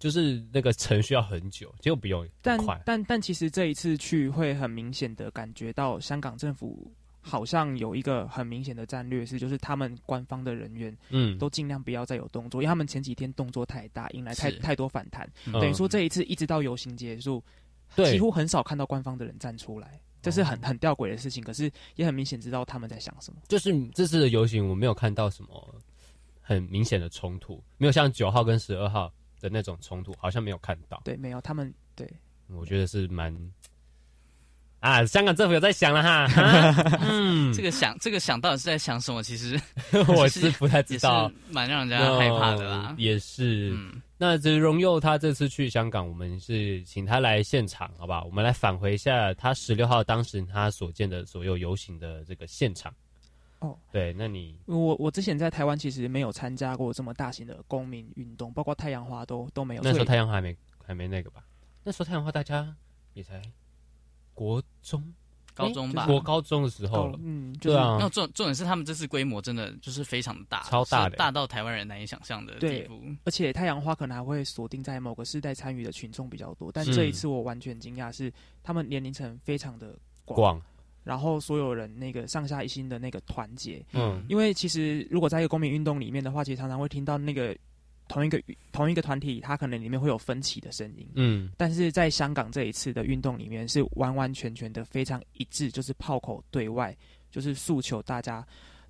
[0.03, 6.91] 就是那个程序要很久，结果不用，但但但其实这一次去会很明显的感觉到香港政府。
[7.25, 17.41] 好像有一个很明显的战略是，就是他们官方的人员，嗯，都尽量不要再有动作，因为他们前几天动作太大，引来太太多反弹，等于说这一次一直到游行结束，
[17.95, 20.01] 对，几乎很少看到官方的人站出来。
[20.21, 23.39] 这是很很吊诡的事情，可是也很明显知道他们在想什么。
[23.47, 25.75] 就是这次的游行，我没有看到什么
[26.41, 29.09] 很明显的冲突，没有像九号跟十二号
[29.43, 31.01] 的那种冲突，好像没有看到。
[31.03, 32.09] 对，没有，他们对，
[32.47, 33.35] 我觉得是蛮。
[34.79, 36.27] 啊，香港政府有在想了哈，
[37.01, 39.21] 嗯，这个想，这个想到底是在想什么？
[39.21, 39.59] 其实
[40.07, 42.95] 我是不太知道，蛮让人家害怕的啦。
[42.97, 48.23] 也是，嗯、那这荣佑他这次去香港，我们是请他来现场，好不好？
[48.25, 52.93] 我们来返回一下他十六号当时他所见的所有游行的这个现场。
[53.67, 59.81] 哦，对，那你我我之前在台湾其实没有参加过这么大型的公民运动，包括太阳花都都没有。
[59.83, 61.43] 那时候太阳花还没还没那个吧？
[61.83, 62.75] 那时候太阳花大家
[63.13, 63.41] 也才。
[64.35, 65.13] 国中、
[65.53, 67.97] 高中吧，国高中的时候了，嗯，对啊。
[67.99, 72.99] 那重重点是他们这次规模真的就是非常大，超大的，大到台湾人难以想象的地步。
[73.25, 79.95] 而且太阳花可能还会锁定在某个世代参与的群众比较多，但这一次我完全惊讶是他们年龄层非常的
[80.25, 80.59] 广，
[81.03, 83.83] 然后所有人那个上下一心的那个团结。
[83.93, 87.55] 嗯，因为其实如果在一个公民运动里面的话，其实常常会听到那个。
[88.09, 88.39] 同一个
[88.73, 96.95] 同一个团体，它可能里面会有分歧的声音，嗯，但是在香港这一次的运动里面，是完完全全的非常一致，就是炮口对外，
[97.31, 98.45] 就是诉求大家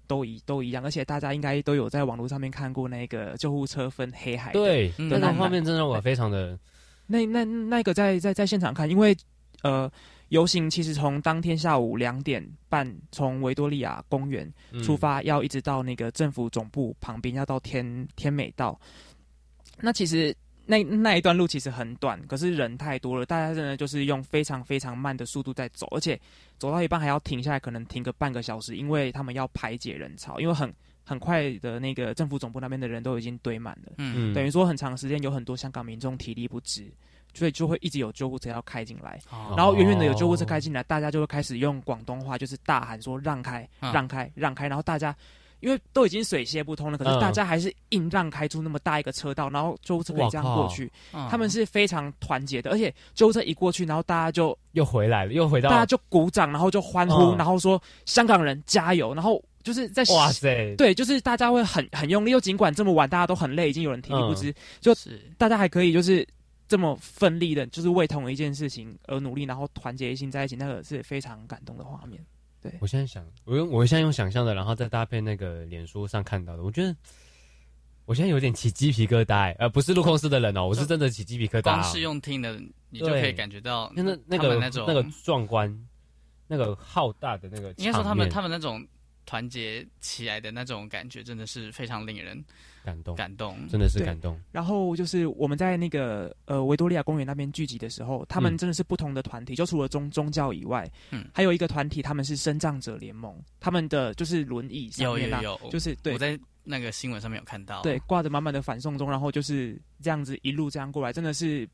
[0.07, 6.57] 都一都一样，而且大家应该都有在网络上面看过那个救护车分黑海，对，那那画面真的让我非常的，
[7.05, 9.15] 那那那个在在在现场看，因为
[9.61, 9.89] 呃。
[10.33, 14.51] 游行其实从当天下午两点半从维多利亚公园
[14.83, 18.79] 出发，要一直到那个政府总部旁边，要到天天美道。
[19.79, 26.19] 那其实那那一段路其实很短，可是人太多了，大家真的就是用非常非常慢的速度在走，而且
[26.57, 36.91] 走到一半还要停下来，可能停个半个小时，因为他们要排解人潮，因为很很快的那个政府总部那边的人都已经堆满了，嗯，等于说很长时间有很多香港民众体力不支。
[37.33, 39.19] 所以就会一直有救护车要开进来，
[39.57, 44.67] 然后远远的有救护车开进来，大家就会开始用广东话，就是大喊说让开、让开、让开。
[44.67, 45.15] 然后大家
[45.61, 50.91] 因为都已经水泄不通了，可是大家还是硬让开出那么大一个车道，然后救护车可以这样过去。
[51.29, 59.13] 他们是非常团结的，而且救护车一过去，然后大家就又回来了，又回到大家就鼓掌，然后就欢呼，然后说香港人加油。
[59.13, 66.27] 然后就是在哇塞，对，就是大家会很很用力，又尽管这么晚大家都很累，已经有人体力不支，就是大家还可以就是。
[66.67, 72.23] 这么奋力的，就是为同一件事情而努力，然后团结一心在一起，那个是非常感动的画面。
[72.61, 76.95] 对，我现在想，我用我现在用想象的，然后再搭配那个脸书上看到的，我觉得
[78.05, 81.63] 我现在有点起鸡皮疙瘩，呃不是录控室的人哦，我是真的起鸡皮疙瘩。
[81.63, 82.57] 光是用听的，
[82.89, 85.73] 你就可以感觉到那那个那种那个壮观、
[86.47, 87.69] 那个浩大的那个。
[87.77, 88.85] 应该说他们他们那种
[89.25, 92.43] 团结起来的那种感觉，真的是非常令人。
[92.83, 94.39] 感动，感动，真的是感动。
[94.51, 111.67] 然后就是我们在那个呃维多利亚公园那边聚集的时候，他们真的是不同的团体，嗯、就除了宗宗教以外，嗯，还有一个团体，他们是身障者联盟，他们的就是轮椅上面、啊、有有有，就是对，我在那个新闻上面有看到，对，挂着满满的反送中，然后就是这样子一路这样过来，真的是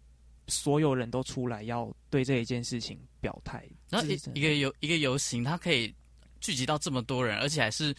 [0.47, 3.67] 所有人都出来要对这一件事情表态。
[3.89, 5.93] 然后一一个游一个游行，它可以
[6.39, 7.95] 聚集到这么多人，而且还是。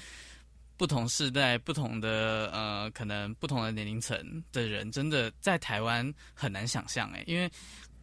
[0.80, 4.16] 不同时代、不同的呃，可能不同的年龄层
[4.50, 7.50] 的人，真的在台湾很难想象哎，因为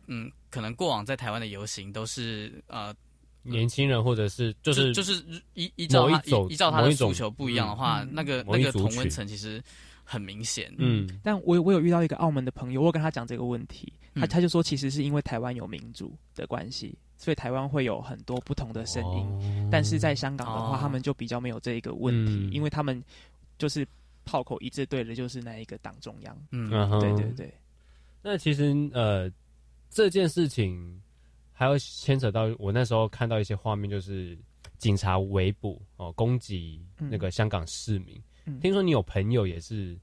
[0.05, 2.93] 嗯，可能过往在台湾的游行都是呃
[3.41, 9.59] 年轻人或者是就是就，就是依依照他依照他的诉求不一样的话，嗯、那个那个同温层其实
[10.03, 10.71] 很明显。
[10.77, 16.95] 嗯，但我我有遇到一个澳门的朋友，我跟他讲这个问题，他他就说其实是因为台湾有民主的关系。
[17.17, 23.03] 所以台湾会有很多不同的声音，哦、但是在香港的话，哦、他们就比较没有这一个问题，嗯、因为他们
[23.58, 23.86] 就是
[24.23, 26.38] 炮口一致对的，就是那一个党中央。
[26.51, 27.53] 嗯，对对对。
[28.21, 29.30] 那其实呃，
[29.89, 31.01] 这件事情
[31.51, 34.38] 还要牵扯到我那时候看到一些画面，就是
[34.77, 38.21] 警察围捕哦，攻击那个香港市民。
[38.46, 39.98] 嗯、听说你有朋友也是。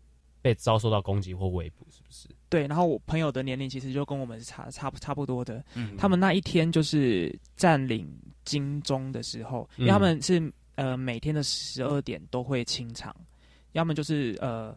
[0.44, 2.28] 被遭受到攻击或围捕，是不是？
[2.50, 5.64] 对，然后我朋友的年龄其实就跟我们是差差不差不多的。
[5.72, 8.06] 嗯，他们那一天就是占领
[8.44, 13.16] 金钟的时候，因为他们是呃每天的十二点都会清场，
[13.72, 14.76] 要么就是呃。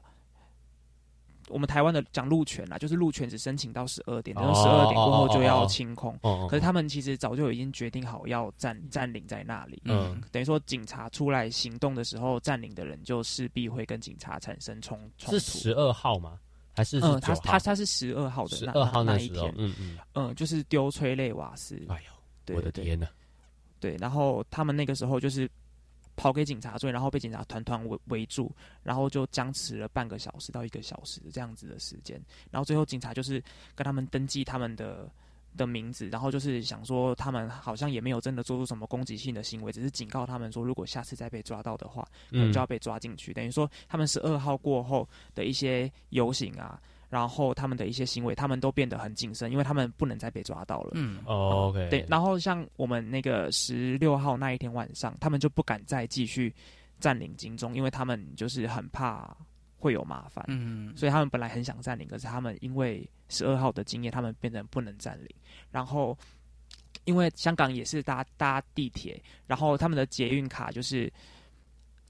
[1.50, 6.18] 我们台湾的讲路权啦，就是路权只申请到十二点，然后十二点过后就要清空。
[6.50, 9.82] 可是他们其实早就已经决定好要占占领在那里。
[9.86, 15.40] 嗯，等于说警察出来行动的时候，占领的人就势必会跟警察产生冲冲突。
[15.40, 16.40] 是十二号吗？
[16.76, 19.54] 还是嗯，他他他是十二号的十二号那一天。
[19.58, 21.76] 嗯嗯嗯，就是丢催泪瓦斯。
[21.88, 22.02] 哎
[22.48, 23.08] 呦，我的天呐。
[23.80, 25.50] 对，然后他们那个时候就是。
[26.18, 28.52] 跑给警察追，然后被警察团团围围住，
[28.84, 32.20] 然后就僵持了半个小时到一个小时这样子的时间，
[32.52, 33.42] 然后最后警察就是
[33.76, 35.10] 跟他们登记他们的
[35.56, 43.34] 的名字，然后就是想说他们好像也没有真的做出什么攻击性的行为，只是警告他们说，如果下次再被抓到的话，嗯，就要被抓进去。
[43.34, 50.92] 等于说他们十二号过后的一些游行啊，然后他们的一些行为，他们都变得很谨慎，因为他们不能再被抓到了。
[50.96, 51.90] 嗯，哦，OK。
[51.90, 56.54] 对，然后像我们那个十六号那一天晚上，他们就不敢再继续
[57.00, 59.36] 占领金钟，因为他们就是很怕。
[59.80, 65.30] 会有麻烦，嗯，所以他们本来很想占领，可是他们因为十二号的经验，他们变成不能占领。
[65.70, 66.18] 然后，
[67.06, 71.14] 因为香港也是搭搭地铁，然后他们的捷运卡就是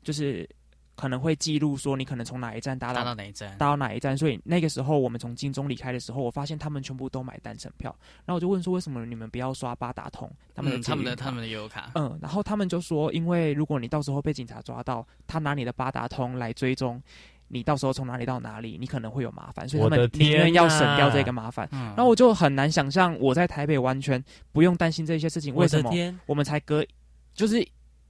[0.02, 0.50] 就是
[0.98, 4.18] 可能会记录说你可能从哪一站搭到，搭到哪一站，搭到哪一站。
[4.18, 7.96] 所以那个时候我们从金钟离开的时候，我发现他们全部都买单程票。
[8.26, 10.30] 然后我就问说，为什么你们不要刷八达通？
[10.56, 17.02] 他们的、嗯、他们的他们的悠游卡，嗯，然后他们就说，因为如果你到时候被警察抓到，他拿你的八达通来追踪。
[17.50, 21.66] 你到时候从哪里到哪里，你可能会有麻烦，所以他们宁愿要省掉这个麻烦。
[21.72, 24.22] 然后我就很难想象，我在台北完全
[24.52, 25.56] 不用担心这些事情。
[25.56, 25.90] 为什么？
[26.26, 26.86] 我们才隔
[27.34, 27.66] 就是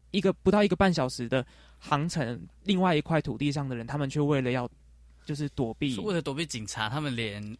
[0.09, 1.45] 一个不到一个半小时的
[1.79, 4.69] 航程，另外一块土地上的人，他们却为了要
[5.25, 7.57] 就是躲避，为了躲避警察，他们连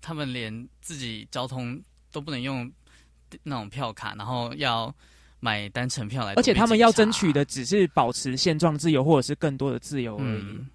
[0.00, 1.80] 他们连自己交通
[2.12, 2.70] 都不能用
[3.42, 4.94] 那种票卡，然后要
[5.40, 6.34] 买单程票来。
[6.34, 10.42] 而且他们要争取的只是保持现状自由，或者是更多的自由而已。
[10.42, 10.70] 嗯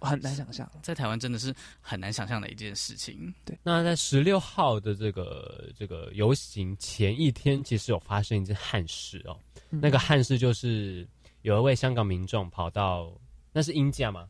[0.00, 3.34] 我很难想象，在台湾真的是很难想象的一件事情。
[3.44, 9.36] 对，那在十六号的这个这个游行前一天，其实有发生一件憾事哦。
[9.70, 11.04] 嗯、那个憾事就是
[11.42, 13.12] 有一位香港民众跑到，
[13.52, 14.28] 那是鹰架吗？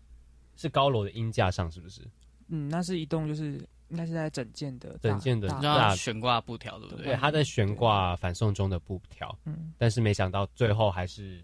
[0.57, 2.03] 是高楼的鹰架上，是不是？
[2.49, 3.55] 嗯，那是一栋，就是
[3.89, 7.05] 应该是在整件的整件的大悬挂布条，对不对？
[7.07, 9.39] 对，他在悬挂反送中的布条。
[9.45, 11.43] 嗯，但是没想到最后还是。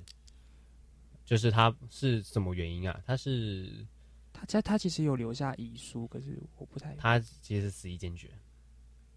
[1.26, 3.00] 就是他是什么原因啊？
[3.06, 3.86] 他是
[4.30, 6.94] 他他他其实有留下遗书，可是我不太。
[6.96, 8.28] 他其实是死意坚决。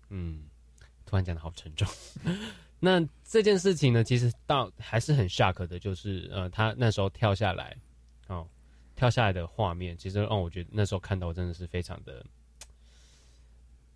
[0.08, 0.46] 嗯，
[1.06, 1.86] 突然讲的好沉重。
[2.80, 7.76] 那这件事情呢，其实到还是很 shock 的，就是呃，他那时候跳下来，
[8.28, 8.48] 哦，
[8.96, 12.26] 跳下来的画面，其实让我觉得那时候看到真的是非常的，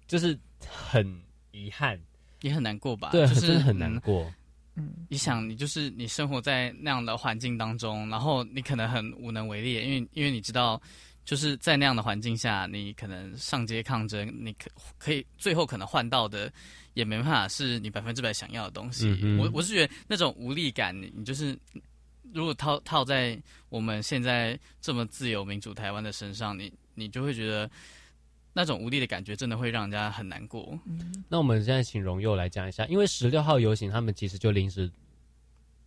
[0.08, 1.22] 就是很
[1.52, 2.00] 遗憾，
[2.42, 3.10] 也很难过吧？
[3.12, 4.24] 对，就是真的很难过。
[4.24, 4.34] 嗯
[4.76, 10.82] 嗯，你想，你就是你生活在那样的环境当中，然后你可能很无能为力，因为因为你知道，
[11.24, 16.52] 就是在那样的环境下，你可能上街抗争，你可可以最后可能换到的
[16.94, 19.18] 也没办法是你百分之百想要的东西。
[19.22, 21.58] 嗯、我我是觉得那种无力感，你就是
[22.34, 27.70] 如果套套在我们现在这么自由民主台湾的身上，你你就会觉得。
[28.54, 30.78] 那种无力的感觉真的会让人家很难过。
[30.86, 34.92] 嗯，那我们现在请荣佑来讲一下，因为十六号游行，他们其实就临时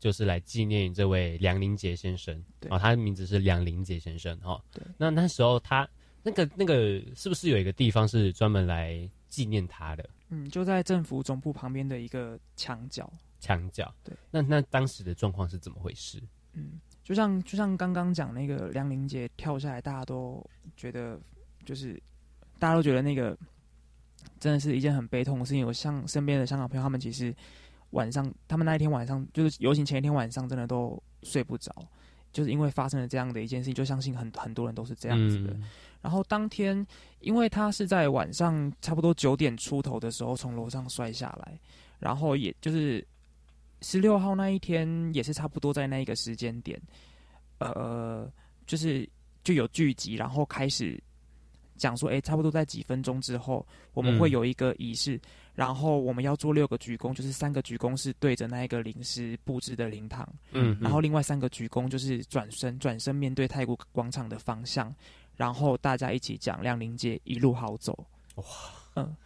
[0.05, 2.39] 就是来纪念这位梁林杰先生。
[2.61, 4.39] 对，哦，他的名字是梁林杰先生。
[4.41, 4.85] 哈，哦，对。
[4.99, 5.89] 那那时候他
[6.23, 10.07] 那个那个是不是有一个地方是专门来纪念他的？
[10.29, 13.11] 嗯，就在政府总部旁边的一个墙角。
[13.41, 13.91] 墙角。
[14.05, 14.15] 对。
[14.31, 16.23] 那那当时的状况是怎么回事？
[16.53, 20.45] 嗯，就像就像刚刚讲那个梁林杰跳下来，大家都
[20.77, 21.19] 觉得
[21.65, 21.99] 就是。
[22.61, 23.37] 大家都觉得那个
[24.39, 25.67] 真的是一件很悲痛的事情。
[25.67, 27.35] 我像身边的香港朋友，他们其实
[27.95, 31.73] 晚上，他们那一天晚上，就是游行前一天晚上，真的都睡不着，
[32.33, 33.75] 就是因为发生了这样的一件事情。
[33.75, 35.53] 就相信很很多人都是这样子的。
[35.55, 35.65] 嗯、
[36.03, 36.87] 然后当天，
[37.21, 41.59] 因为他是在晚上差不多九点出头的时候从楼上摔下来，
[41.99, 43.07] 然后也就是
[43.81, 46.81] 十六号那一天也是差不多在那一个时间点，
[47.59, 48.31] 呃，
[48.67, 49.09] 就是
[49.43, 51.03] 就有聚集，然后开始。
[51.77, 55.21] 讲说，哎，差不多在几分钟之后，我们会有一个仪式，嗯、
[55.55, 64.95] 然后我们要做六个鞠躬，就是三个鞠躬是对着那一个临时布置的灵堂，嗯，然后另外三个鞠躬就是转身，转身面对太古广场的方向，
[65.37, 68.45] 然后大家一起讲梁玲姐一路好走，哇，
[68.97, 69.17] 嗯，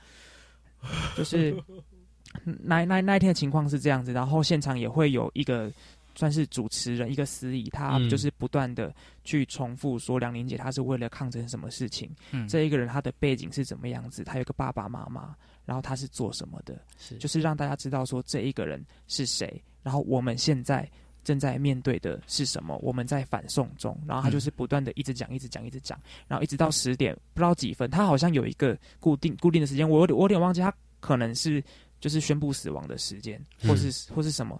[1.17, 1.57] 就是
[2.45, 5.73] 那那那一天的情况是这样子，然后现场也会有一个。
[6.15, 15.33] 算是主持人一个司仪，他就是不断的去重复说梁玲姐她是为了抗争什么事情，嗯，这一个人他的背景是怎么样子，他有个爸爸妈妈，
[15.69, 17.15] 然后他是做什么的，是。
[17.19, 20.91] 就是让大家知道说这一个人是谁，然后我们现在
[21.23, 31.63] 正在面对的是什么，我们在反送中，然后他就是不断的一直讲一直讲一直讲，然后一直到十点不知道几分，他好像有一个固定固定的时间，我有点我有点忘记他可能是
[32.01, 34.59] 就是宣布死亡的时间，或是、嗯、或是什么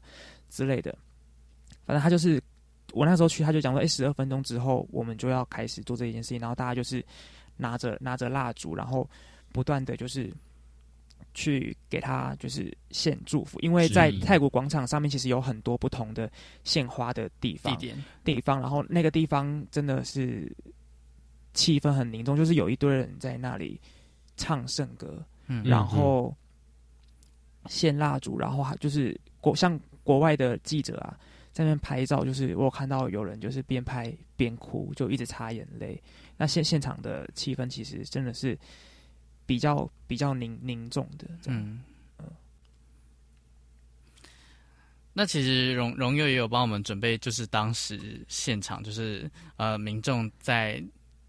[0.51, 0.95] 之类的。
[1.87, 2.39] 反正他就是，
[2.93, 7.03] 我那时候去，他就讲说，哎，十二分钟之后我们就要开始做这一件事情，然后大家就是
[7.57, 9.09] 拿着拿着蜡烛，然后
[9.53, 10.31] 不断的就是
[11.39, 16.29] 去给他就是献祝福，因为在泰国广场上面其实有很多不同的
[16.65, 20.53] 献花的地方地点地方，然后那个地方真的是
[21.55, 23.81] 气氛很凝重，就是有一堆人在那里
[24.37, 26.37] 唱圣歌，嗯，然后
[27.67, 31.17] 献蜡烛，然后还就是国像国外的记者啊，
[31.53, 36.03] 在那边拍照，就是我有看到有人就是边拍边哭，就一直擦眼泪。
[36.37, 38.59] 那现现场的气氛其实真的是
[39.49, 41.83] 比较比较凝凝重的，嗯
[42.19, 42.27] 嗯。
[45.15, 50.85] 那其实荣荣佑也有帮我们准备，就是当时现场就是呃民众在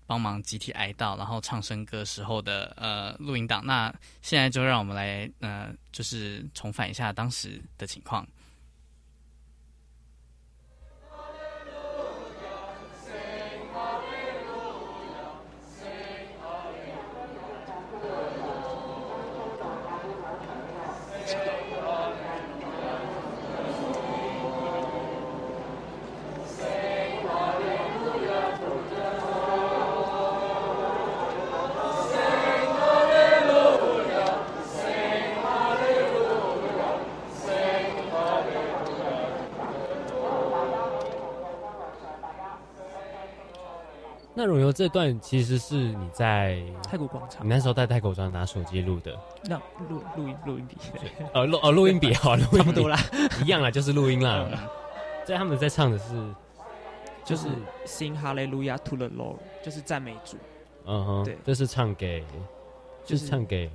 [0.06, 3.66] 帮忙集体哀悼，然后唱圣歌时候的呃录音档。
[3.66, 3.90] 那
[4.22, 8.28] 现在就让我们来呃就是重返一下当时的情况。
[44.40, 49.14] 那荣游这段其实是你在泰国广场，你那时候在泰国广场拿手机录的，
[49.44, 49.58] 那
[49.90, 50.78] 录录音录音笔，
[51.34, 52.98] 呃 录哦录音笔好，差不多啦，
[53.44, 54.48] 一样啦，就是录音啦。
[55.26, 56.34] 在他们在唱的是，
[57.26, 57.50] 就是
[57.86, 60.38] Sing Hallelujah to the Lord，就是赞美主。
[60.86, 62.24] 嗯哼，对，这是唱给，
[63.04, 63.70] 就是唱给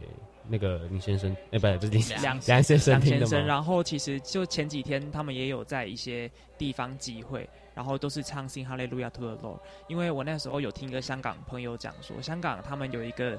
[0.48, 3.46] 那个林先生，哎，不不是梁梁先生梁先生？
[3.46, 7.46] 然后其实就前几天他们也有在一些地方集会。
[7.74, 9.58] 然后都是唱《Sing Hallelujah to the Lord》，
[9.88, 13.38] 因为我那时候有听一个香港朋友讲说，香港他们有一个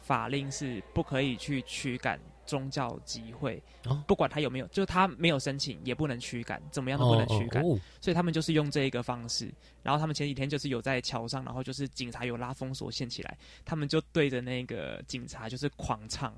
[0.00, 9.52] 法令是不可以去驱赶宗教集会，哦、不管他有没有，就是他没有申请也不能驱赶，怎么样都不能驱赶，哦哦、所以他们就是用这一个方式。
[9.82, 16.34] 然后他们前几天就是有在桥上，然后就是警察有拉封锁线起来，他们就对着那个警察就是狂唱。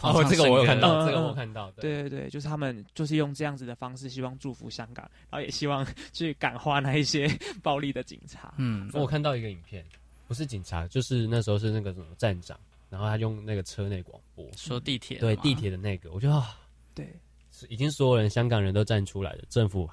[0.00, 1.70] 哦，这个我有看到，这个我有看到。
[1.72, 7.30] 对对对，就是他们就是用这样子的方式，希望祝福香港，然后也希望去感化那一些
[7.62, 8.54] 暴力的警察。
[8.56, 9.84] 嗯，我看到一个影片，
[10.26, 16.58] 不是警察，就是那时候是那个什么站长，然后他用那个车内广播说地铁，对地铁的那个，我觉得啊
[16.94, 17.06] 对，
[17.68, 19.88] 已经所有人香港人都站出来了，政府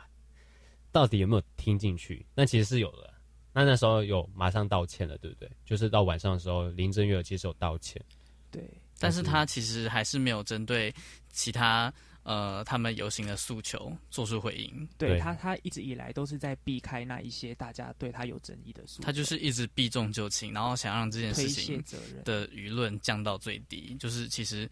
[0.91, 2.25] 到底有没有听进去？
[2.33, 3.13] 那其实是有的，
[3.53, 5.51] 那那时候有马上道歉了，对不对？
[5.65, 8.01] 就是到晚上的时候，林郑月娥其实有道歉，
[8.49, 8.63] 对。
[8.99, 10.93] 但是他其实还是没有针对
[11.31, 11.91] 其他
[12.23, 14.87] 呃他们游行的诉求做出回应。
[14.97, 19.05] 对他，他一直以来都是在避开那一些大家对他有争议的诉求。
[19.05, 21.83] 他就是一直避重就轻，然后想让这件事情
[22.25, 23.95] 的舆论降到最低。
[23.99, 24.69] 就是其实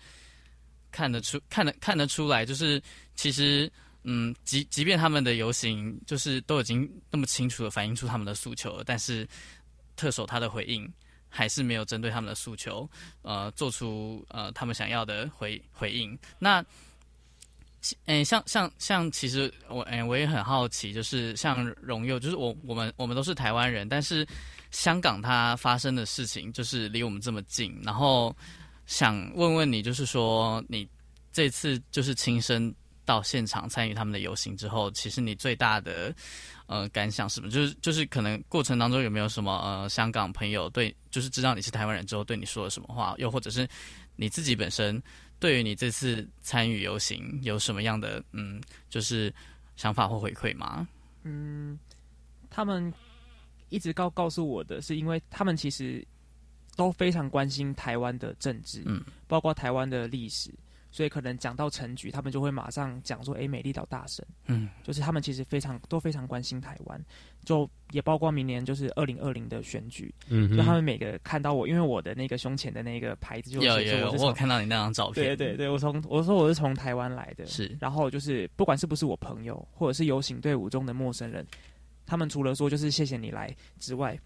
[0.91, 2.81] 看得出，看得看得出来，就是
[3.15, 3.71] 其实
[4.03, 9.27] 嗯，即即便他们的游行就是都已经那么清楚的反映出他们的诉求了，但是
[9.95, 10.91] 特首他的回应。
[11.29, 12.89] 还是没有针对他们的诉求，
[13.21, 16.17] 呃，做出呃他们想要的回回应。
[16.39, 16.63] 那，
[18.05, 24.27] 诶，像像像，其实我诶，我也很好奇，就是像荣佑，就是我我们我们都是台湾人，但是
[24.71, 28.35] 香港它发生的事情就是离我们这么近，然后
[28.85, 30.87] 想问问你，就是说你
[31.31, 32.73] 这次就是亲身
[33.07, 36.13] 到现场参与他们的游行之后，其实你最大的。
[36.69, 37.49] 呃，感想是什么？
[37.49, 43.15] 就是就是，可能过程当中有没有什么呃，香港朋友对，就是知道你是台湾人之后对你说了什么话？
[43.19, 43.65] 又或者是
[44.17, 45.01] 你自己本身
[45.39, 49.33] 对于你这次参与游行有什么样的嗯，就是
[49.77, 50.85] 想法或回馈吗？
[51.23, 51.79] 嗯，
[52.49, 52.93] 他们
[53.69, 56.05] 一直告告诉我的是，因为他们其实
[56.75, 60.53] 都非常关心台湾的政治，嗯，包括台湾的历史。
[60.91, 66.99] 所以可能讲到陈菊，他们就会马上讲说：“哎，美丽岛大神，嗯，就是他们其实非常都非常关心台湾，
[67.43, 81.45] 就也包括明年就是二零二零的选举，嗯，就他们每个看到我，因为我的那个胸前的那个牌子就有有我，我有看到你那张照片，对对对，我从我说我是从台湾来的，是，然后就是不管是不是我朋友，或者是游行队伍中的陌生人，
[82.05, 84.17] 他们除了说就是谢谢你来之外，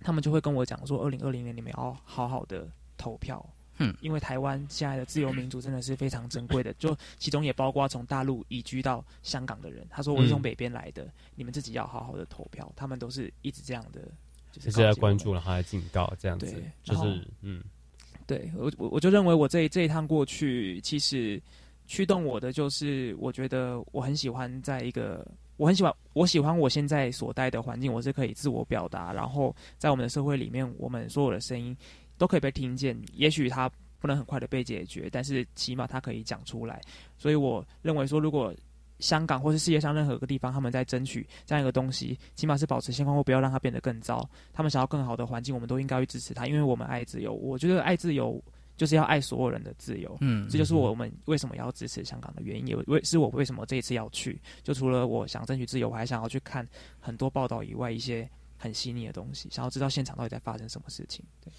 [0.00, 3.44] 他们就会跟我讲说，二零二零年你们要好好的投票。”
[3.78, 9.84] 嗯，因为台湾现在的自由民主真的是非常珍贵的，就其中也包括从大陆移居到香港的人。
[9.90, 12.70] 他说我是从北边来的，嗯，你们自己要好好的投票。
[12.76, 14.00] 他们都是一直这样的，
[14.52, 17.62] 就是在关注，然后还警告这样子，就是嗯，
[18.26, 21.42] 对我我我就认为我这这一趟过去，其实
[21.86, 31.76] 驱动我的就是我觉得我很喜欢在一个我很喜欢我喜欢我现在所待的环境，我是可以自我表达，然后在我们的社会里面，我们所有的声音。
[32.18, 36.80] 都可以被听见，也许他不能很快的被解决，但是起码他可以讲出来。
[37.16, 38.54] 所以我认为说，如果
[39.00, 47.32] 香港或是世界上任何一个地方，他们在争取这样一个东西，起码是保持现况或不要让它变得更糟，他们想要更好的环境，我们都应该去支持他，因为我们爱自由。
[47.34, 48.42] 我觉得爱自由
[48.76, 50.16] 就是要爱所有人的自由。
[50.20, 54.40] 嗯，这就是我们为什么要支持香港的原因，也为是我为什么这一次要去。
[54.62, 56.66] 就除了我想争取自由，我还想要去看
[57.00, 61.24] 很多报道以外，一些很细腻的东西，想要知道现场到底在发生什么事情。
[61.42, 61.52] 对，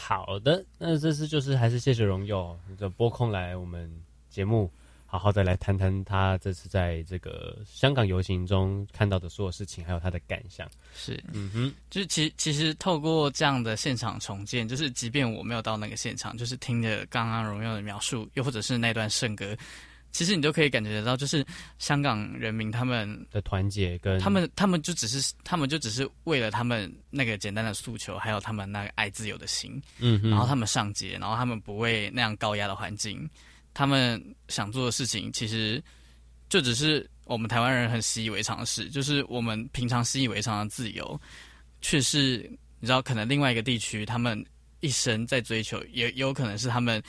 [0.00, 3.90] 好的，那这次就是还是谢谢荣佑的拨空来我们
[4.30, 4.70] 节目。
[5.10, 10.68] 好好的来谈谈他这次在这个香港游行中看到的所有事情，还有他的感想。
[10.94, 19.56] 是，嗯哼，就是其其实透过这样的现场重建，就是即便我没有到那个现场，就是听着刚刚荣佑的描述，又或者是那段圣歌，
[20.10, 21.44] 其实你都可以感觉得到，就是
[21.78, 33.28] 香港人民他们的团结跟他们，他们就只是他们就只是为了他们那个简单的诉求，还有他们那个爱自由的心，嗯哼，然后他们上街，然后他们不为那样高压的环境。
[33.74, 35.80] 他们想做的事情，其实
[36.48, 41.20] 就只是我们台湾人很习以为常的事，就是我们平常习以为常的自由，
[41.80, 42.38] 却是
[42.80, 44.44] 你知道，可能另外一个地区，他们
[44.80, 47.00] 一生在追求，也有可能是他们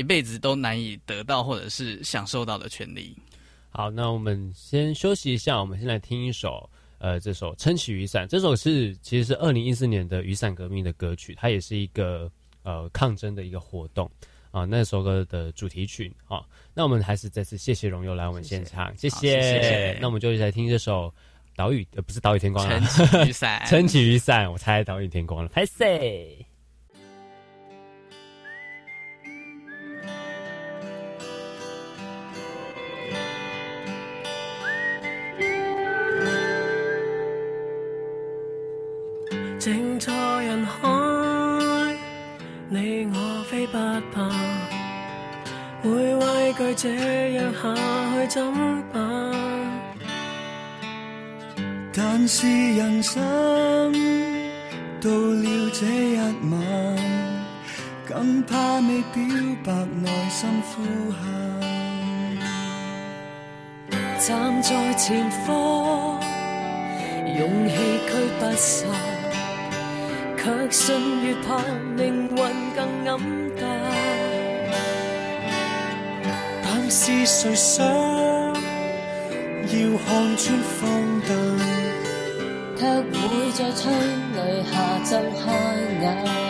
[0.00, 3.16] 一辈子都难以得到或者是享受到的权利。
[3.68, 8.24] 好，那我们先休息一下，我们先来听一首，呃，这首《撑起雨伞》。
[8.26, 12.28] 这首是其实是二零一四年的雨伞革命的歌曲，它也是一个
[12.64, 14.10] 呃抗争的一个活动。
[14.50, 16.42] 啊，那首歌的主题曲啊，
[16.74, 19.96] 那我们还是再次谢谢荣佑来我们现场，谢谢。
[20.00, 21.14] 那我们就一起来听这首
[21.54, 26.49] 岛屿呃，不是岛屿天光了，撑起雨伞，撑起雨伞，我猜岛屿天光了，拍谢。
[46.82, 46.88] 这
[47.34, 47.74] 样下
[48.14, 48.42] 去怎
[48.90, 48.96] 办？
[51.92, 53.20] 但是人生
[54.98, 56.52] 到了这一晚，
[58.08, 59.22] 更怕未表
[59.62, 61.20] 白内心呼喊。
[64.18, 66.18] 站在前方，
[67.26, 67.76] 勇气
[68.08, 68.88] 驱不散。
[70.42, 71.58] 却信越怕
[71.94, 72.36] 命运
[72.74, 73.20] 更黯
[73.60, 73.68] 淡，
[76.90, 78.52] 是谁想要
[80.04, 80.80] 看穿荒
[81.24, 81.30] 诞，
[82.76, 83.14] 却会
[83.52, 83.92] 在催
[84.34, 84.74] 泪下
[85.08, 85.40] 睁开
[86.02, 86.49] 眼。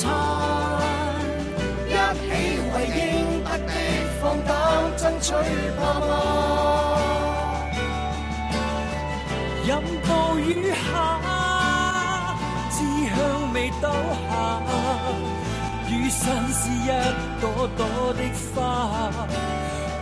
[0.00, 0.08] 起手撑，
[1.86, 2.26] 一起
[2.72, 2.98] 为应
[3.44, 3.72] 得的
[4.20, 4.48] 放胆
[4.96, 5.28] 争取
[5.76, 6.10] 吧吗？
[9.66, 9.68] 任
[10.08, 10.74] 暴雨下，
[12.70, 12.76] 志
[13.10, 13.84] 向未倒
[14.28, 14.32] 下，
[15.88, 16.20] 雨伞
[16.50, 16.88] 是一
[17.40, 17.44] 朵
[17.76, 17.80] 朵
[18.14, 18.20] 的
[18.54, 18.58] 花，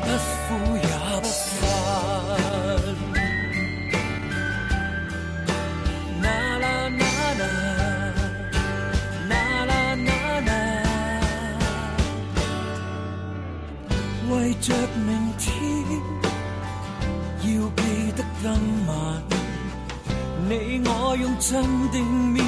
[0.01, 0.07] 不
[0.47, 0.49] 枯
[14.69, 15.51] 着明天，
[17.43, 18.47] 要记得今
[18.87, 19.23] 晚，
[20.47, 21.99] 你我用真的
[22.35, 22.45] 面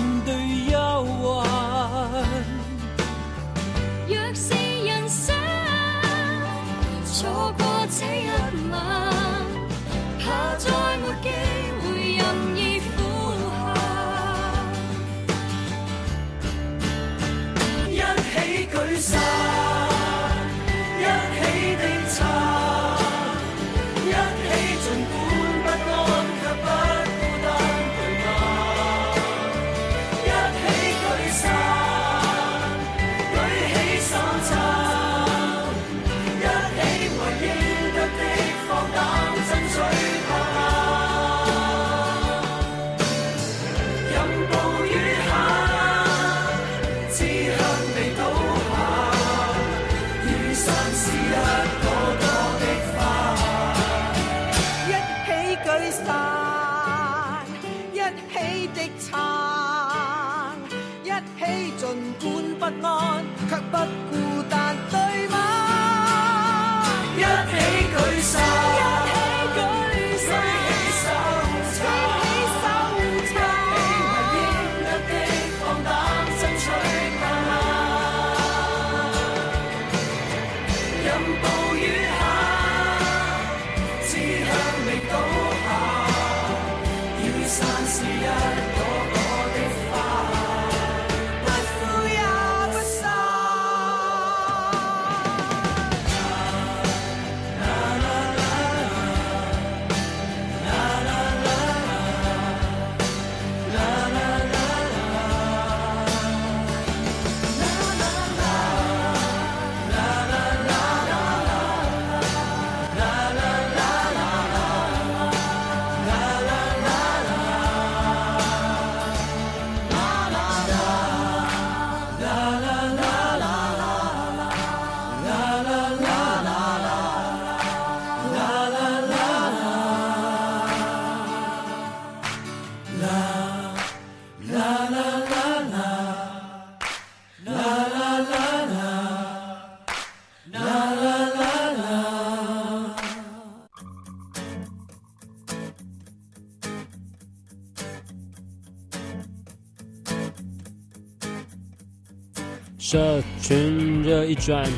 [152.91, 154.69] 社群热一转，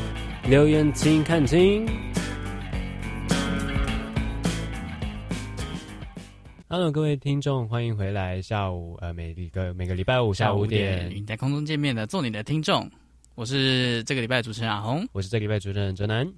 [0.47, 1.83] 留言请看清。
[6.69, 8.39] Hello，各位听众，欢迎回来。
[8.39, 12.87] 下午呃，每一个每个礼拜五下午五点与你在空中见面的做你的听众，
[13.33, 16.31] 我是这个礼拜的主持人阿红，我是这个礼拜主持人哲南。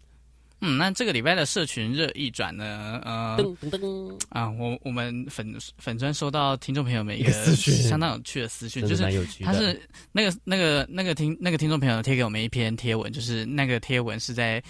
[0.61, 3.01] 嗯，那这个礼拜的社群热议转呢？
[3.03, 9.03] 呃，噔噔噔啊，我我们粉粉专收到听众朋友们一个相当有趣的私讯，就是
[9.43, 9.79] 他是
[10.11, 14.61] 那个那个那个听那个听众朋友贴给我们一篇贴文，就是那个贴文是在。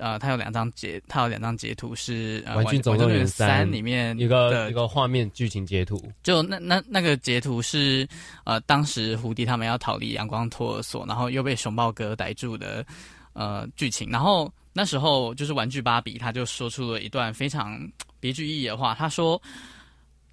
[0.00, 6.00] 呃，他有两张截，他有两张截图是《呃、玩具总动员三》里面一个一个画面剧情截图。
[6.22, 8.06] 就那那那个截图是
[8.44, 12.86] 呃，当时胡迪他们要逃离阳光托儿所，然后又被熊抱哥逮住的
[13.32, 14.08] 呃剧情。
[14.08, 14.48] 然后
[14.78, 17.76] 那时候就是玩具芭比，他就说出了一段非常
[18.20, 19.42] 别具意义的话，他说：“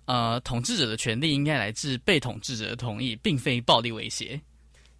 [0.05, 4.39] 呃，统治者的权利应该来自被统治者的同意，并非暴力威胁。”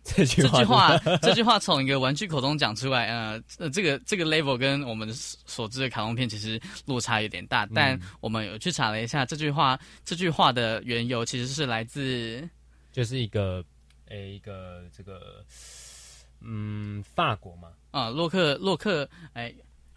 [0.03, 7.67] 这句话，这句话， 这句话从一个玩具口中讲出来，呃，呃，这个这个 level 跟我们所知的卡通片其实落差有点大。
[7.67, 12.49] 但我们有去查了一下，这句话，这句话的缘由其实是来自，
[12.91, 13.63] 就是一个，
[14.09, 15.45] 诶，一个这个，
[16.45, 19.53] 嗯，法国嘛，啊，洛克，洛克，哎。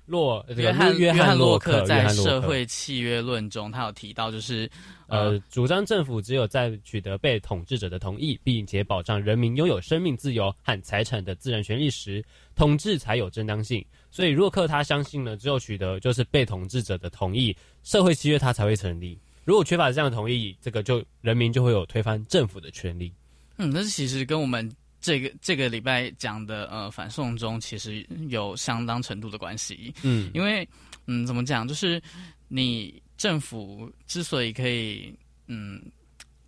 [0.08, 4.66] 洛约翰约翰洛克在《社会契约论》中，他有提到，就是
[5.06, 12.24] 呃，主张政府只有在取得被统治者的同意，并且保障人民拥有生命、自由和财产的自然权利时，
[12.56, 13.84] 统治才有正当性。
[14.10, 19.18] 所以，洛克他相信呢，只有取得就是被统治者的同意，社会契约他才会成立。
[19.44, 23.12] 如果缺乏这样的同意，这个就人民就会有推翻政府的权利。
[23.58, 24.74] 嗯，但是其实跟我们。
[25.00, 30.68] 这个这个礼拜讲的呃反送中其实有相当程度的关系，嗯，因为
[31.06, 32.02] 嗯怎么讲，就是
[32.48, 35.14] 你政府之所以可以
[35.46, 35.80] 嗯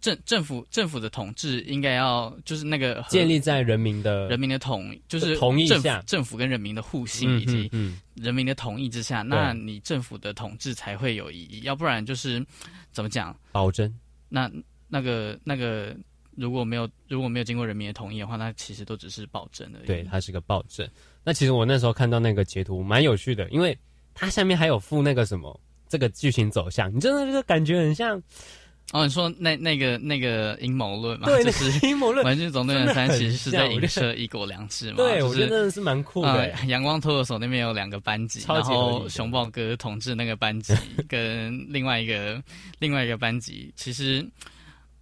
[0.00, 7.70] 政政府政府的统治应该要就是那个建立在人民的人民的统就是同意下，政府跟人民的互信以及
[8.16, 12.44] 人民的同意之下，那你政府的统治才会有意义，要不然就是
[12.90, 13.36] 怎么讲？
[13.52, 13.94] 保真，
[14.28, 14.50] 那
[14.88, 15.96] 那个那个。
[16.36, 19.86] 如果没有如果没有经过人民的同意的话，那其实都只是暴政而已。
[19.86, 20.88] 对，它是个暴政。
[21.24, 23.76] 那其实我那时候看到那个截图蛮有趣的，因为
[24.14, 28.16] 它下面还有附那个什么这个剧情走向，你真的就是感觉很像
[28.92, 29.04] 哦。
[29.04, 31.26] 你说那那个那个阴谋论嘛？
[31.26, 32.24] 对，就是阴谋论。
[32.24, 34.96] 玩具总动员三其实是在影射一国两制嘛？
[34.96, 36.64] 对，就是、我觉得真的是蛮酷的、呃。
[36.66, 40.74] 阳光托儿所那边有两个班级，然后熊抱哥统治那个班级，
[41.08, 42.42] 跟另外一个
[42.78, 44.24] 另外一个班级，其实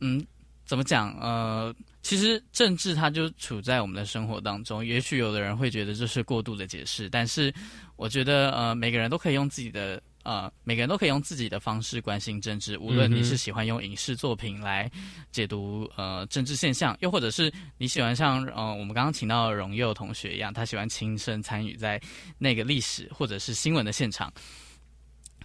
[0.00, 0.26] 嗯。
[0.68, 1.16] 怎么讲？
[1.18, 4.84] 呃，其实政治它就处在我们的生活当中。
[4.84, 7.50] 也许有的人会觉得这是过度的解释，但是
[7.96, 12.76] 我觉得，呃，每个人都可以用自己的，呃，每个人都可以用自己的方式关心政治。
[12.76, 14.90] 无论你是喜欢用影视作品来
[15.32, 21.98] 解读呃政治现象，又或者是你喜欢像呃我们刚刚请到的荣佑同学一样，他喜欢亲身参与在
[22.36, 24.30] 那个历史或者是新闻的现场。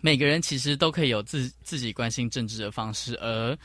[0.01, 3.57] 每个人其实都可以有自自己关心政治的方式，而。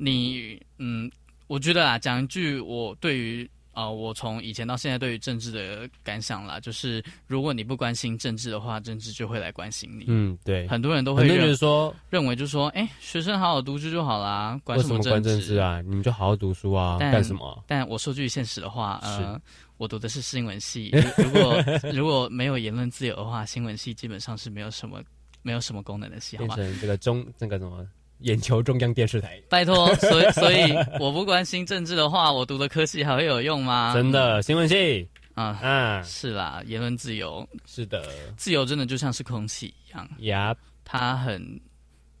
[0.00, 1.10] 你嗯，
[1.48, 10.04] 我觉得啊，讲一句我对于啊、呃，我从以前到现在对于政治的感想啦，就是如果你不关心政治的话，政治就会来关心你。
[10.06, 15.80] 嗯，对，很多人都会认为说，认为就是说，哎，学生好好读书就好啦，管什么政治，关政治啊？
[15.82, 17.64] 你们就好好读书啊，干什么？
[17.66, 19.40] 但我说句现实的话，呃，
[19.78, 25.02] 我读的是新闻系， 如果如果没有言论自由的话，新闻系基本上是没有什么
[25.42, 26.56] 没有什么功能的系，好吗？
[26.56, 27.86] 变成这个中那个什么。
[28.20, 33.92] 眼球中央电视台，拜托，所以 所以我不关心政治的话，我读的科系还会有用吗？
[33.94, 35.08] 真的，新闻系。
[35.34, 37.48] 啊啊，是啦，言论自由。
[37.64, 38.04] 是的，
[38.36, 40.52] 自由真的就像是空气一样，呀，
[40.84, 41.40] 它很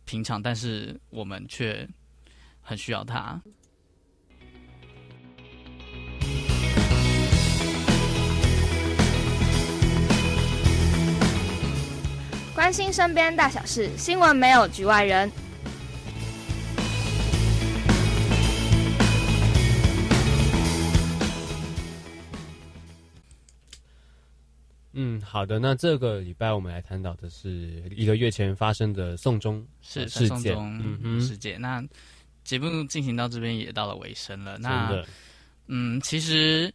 [0.04, 1.84] 平常，但是我们却
[2.60, 3.40] 很需要它。
[12.54, 15.28] 关心身边大小事，新闻没有局外人。
[25.00, 25.60] 嗯，好的。
[25.60, 30.26] 那这个礼拜我们来探讨的是一个月前发生的送中事件。
[30.26, 31.60] 送中事件。
[31.60, 31.80] 那
[32.42, 34.58] 节目进行到这边也到了尾声了。
[34.58, 35.00] 那
[35.68, 36.74] 嗯，其实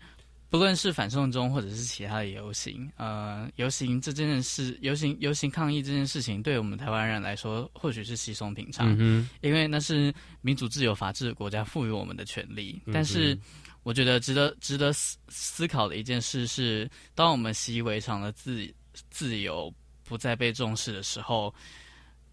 [0.54, 12.80] 不论是反送中或者是其他的游行，呃，游行这件事，游行游行抗议这件事情，对我们台湾人来说或许是稀松平常，嗯，因为那是民主、自由、法治的国家赋予我们的权利。
[12.86, 13.36] 嗯、但是。
[13.82, 18.74] 我觉得值得值得思思考的一件事是，当我们习以为常的自
[19.10, 19.70] 自由
[20.06, 21.54] 不再被重视的时候，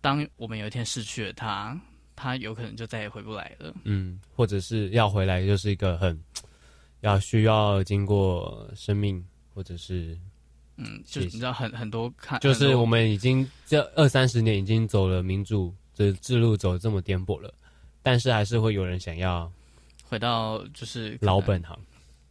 [0.00, 1.76] 当我们有一天失去了它，
[2.14, 3.74] 它有可能就再也回不来了。
[3.82, 6.16] 嗯，或者是要回来，就是一个很
[7.00, 9.24] 要需要经过生命
[9.54, 10.18] 或者是。
[10.82, 17.52] 嗯，就你知道很很多看，就是我们已经这二三十年已经走了民主的之路，走这么颠簸了，
[18.02, 19.52] 但是还是会有人想要
[20.08, 21.78] 回到就是老本行。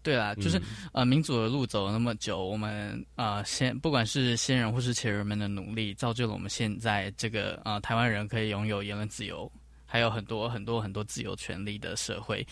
[0.02, 0.64] 对啦，就是、嗯、
[0.94, 9.52] 呃民主的路走了那么久，我们呃先不管是先人或是前人们的努力，造就了我们现在这个呃台湾人可以拥有言论自由，
[9.86, 12.44] 还有很多很多很多自由权利的社会。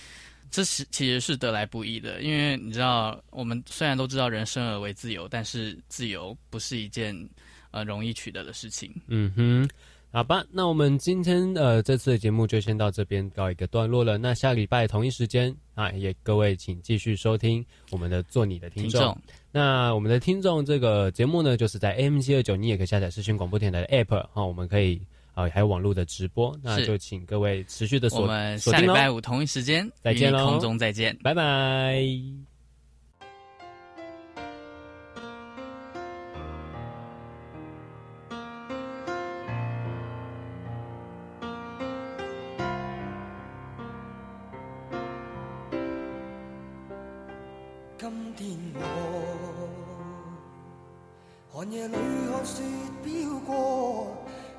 [0.49, 7.15] 这是其实是得来不易的，因为你知道，我们虽然都知道人生而为自由，但是自由不是一件
[7.71, 8.93] 呃容易取得的事情。
[9.07, 9.69] 嗯哼，
[10.11, 14.17] 好吧，那我们今天呃这次的节目就先到这边告一个段落了。
[14.17, 18.99] 那下礼拜同一时间啊，也各位请继续收听我们的做你的听众。
[18.99, 19.21] 听众
[19.51, 25.01] 那我们的听众这个节目呢，就是在七二九，你也可以下载视讯广播电台的 App 啊，我们可以。
[25.37, 28.27] 啊，还有网络的直播，那就请各位持续的锁定。
[28.27, 32.01] 我们下礼拜五同一时间再见喽，空中再见，拜拜。
[47.99, 49.69] 今天我
[51.51, 52.63] 寒夜里看雪
[53.03, 54.26] 飘过。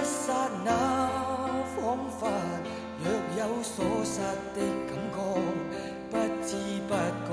[0.00, 0.70] 一刹那，
[1.76, 2.26] 仿佛
[3.04, 4.16] 若有所失
[4.56, 5.16] 的感觉，
[6.10, 6.56] 不知
[6.88, 6.90] 不
[7.28, 7.30] 觉